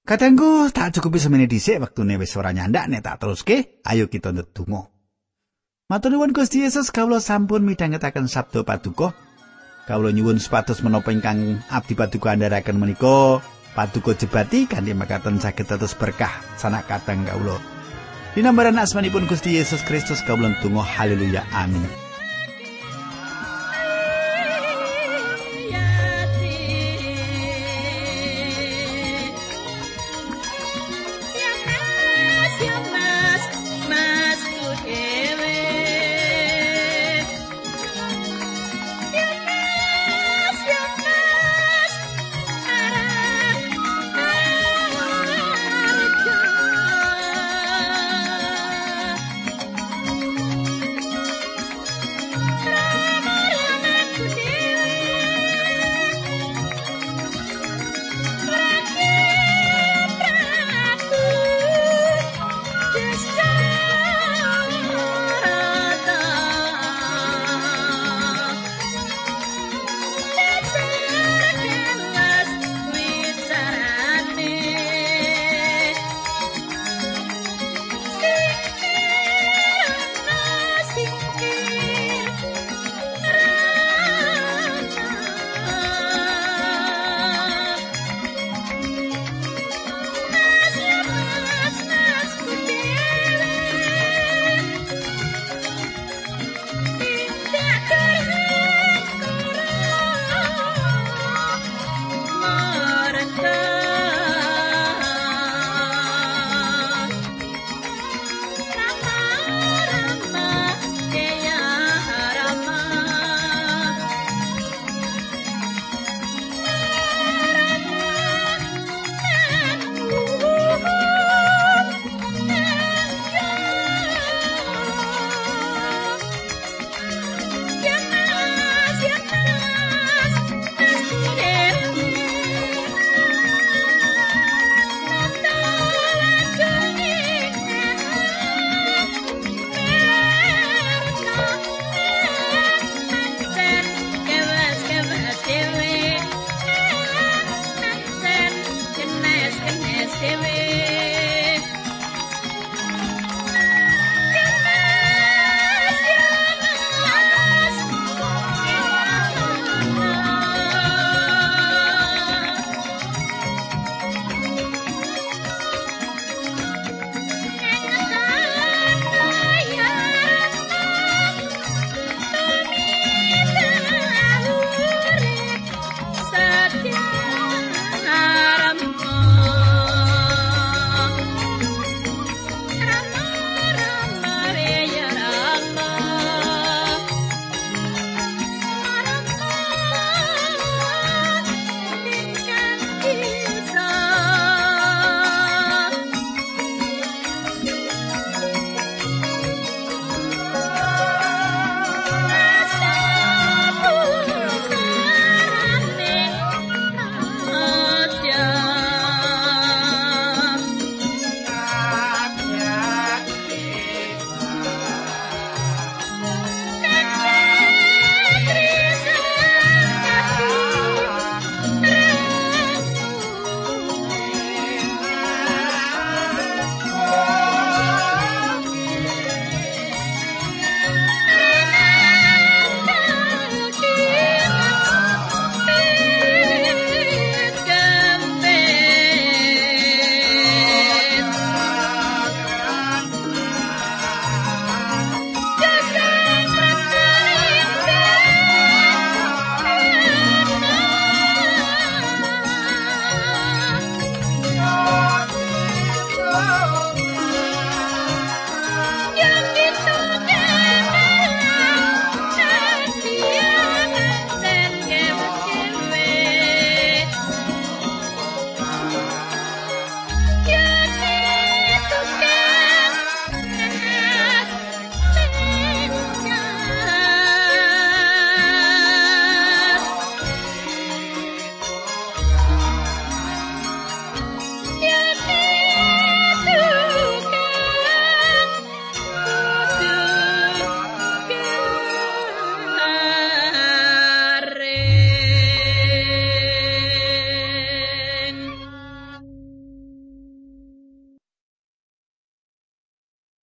Katengku 0.07 0.71
tak 0.71 0.95
cukupi 0.95 1.19
semene 1.19 1.51
dhisik 1.51 1.83
wektune 1.83 2.15
wis 2.15 2.31
ora 2.39 2.55
nyandak 2.55 2.87
nek 2.87 3.03
tak 3.03 3.19
teruske, 3.19 3.83
ayo 3.83 4.07
kita 4.07 4.31
ndedonga. 4.31 4.87
Matur 5.91 6.15
nuwun 6.15 6.31
Gusti 6.31 6.63
Yesus 6.63 6.89
kawula 6.95 7.19
sampun 7.19 7.67
midhangetaken 7.67 8.31
sabda 8.31 8.63
paduka. 8.63 9.11
Kawula 9.85 10.15
nyuwun 10.15 10.39
supados 10.39 10.79
menapa 10.81 11.11
ingkang 11.11 11.61
abdi 11.69 11.93
paduka 11.93 12.33
andharaken 12.33 12.79
menika 12.79 13.43
paduka 13.75 14.15
jebati 14.15 14.65
kanthi 14.65 14.95
makaten 14.95 15.43
saged 15.43 15.67
terus 15.67 15.93
berkah 15.93 16.31
sanak 16.55 16.87
kateng 16.87 17.27
kawula. 17.27 17.74
Dinambaran 18.35 18.75
asmanipun 18.75 19.31
Gusti 19.31 19.55
Yesus 19.55 19.79
Kristus 19.87 20.19
kawula 20.27 20.51
tunggu 20.59 20.83
haleluya 20.83 21.47
amin. 21.55 22.04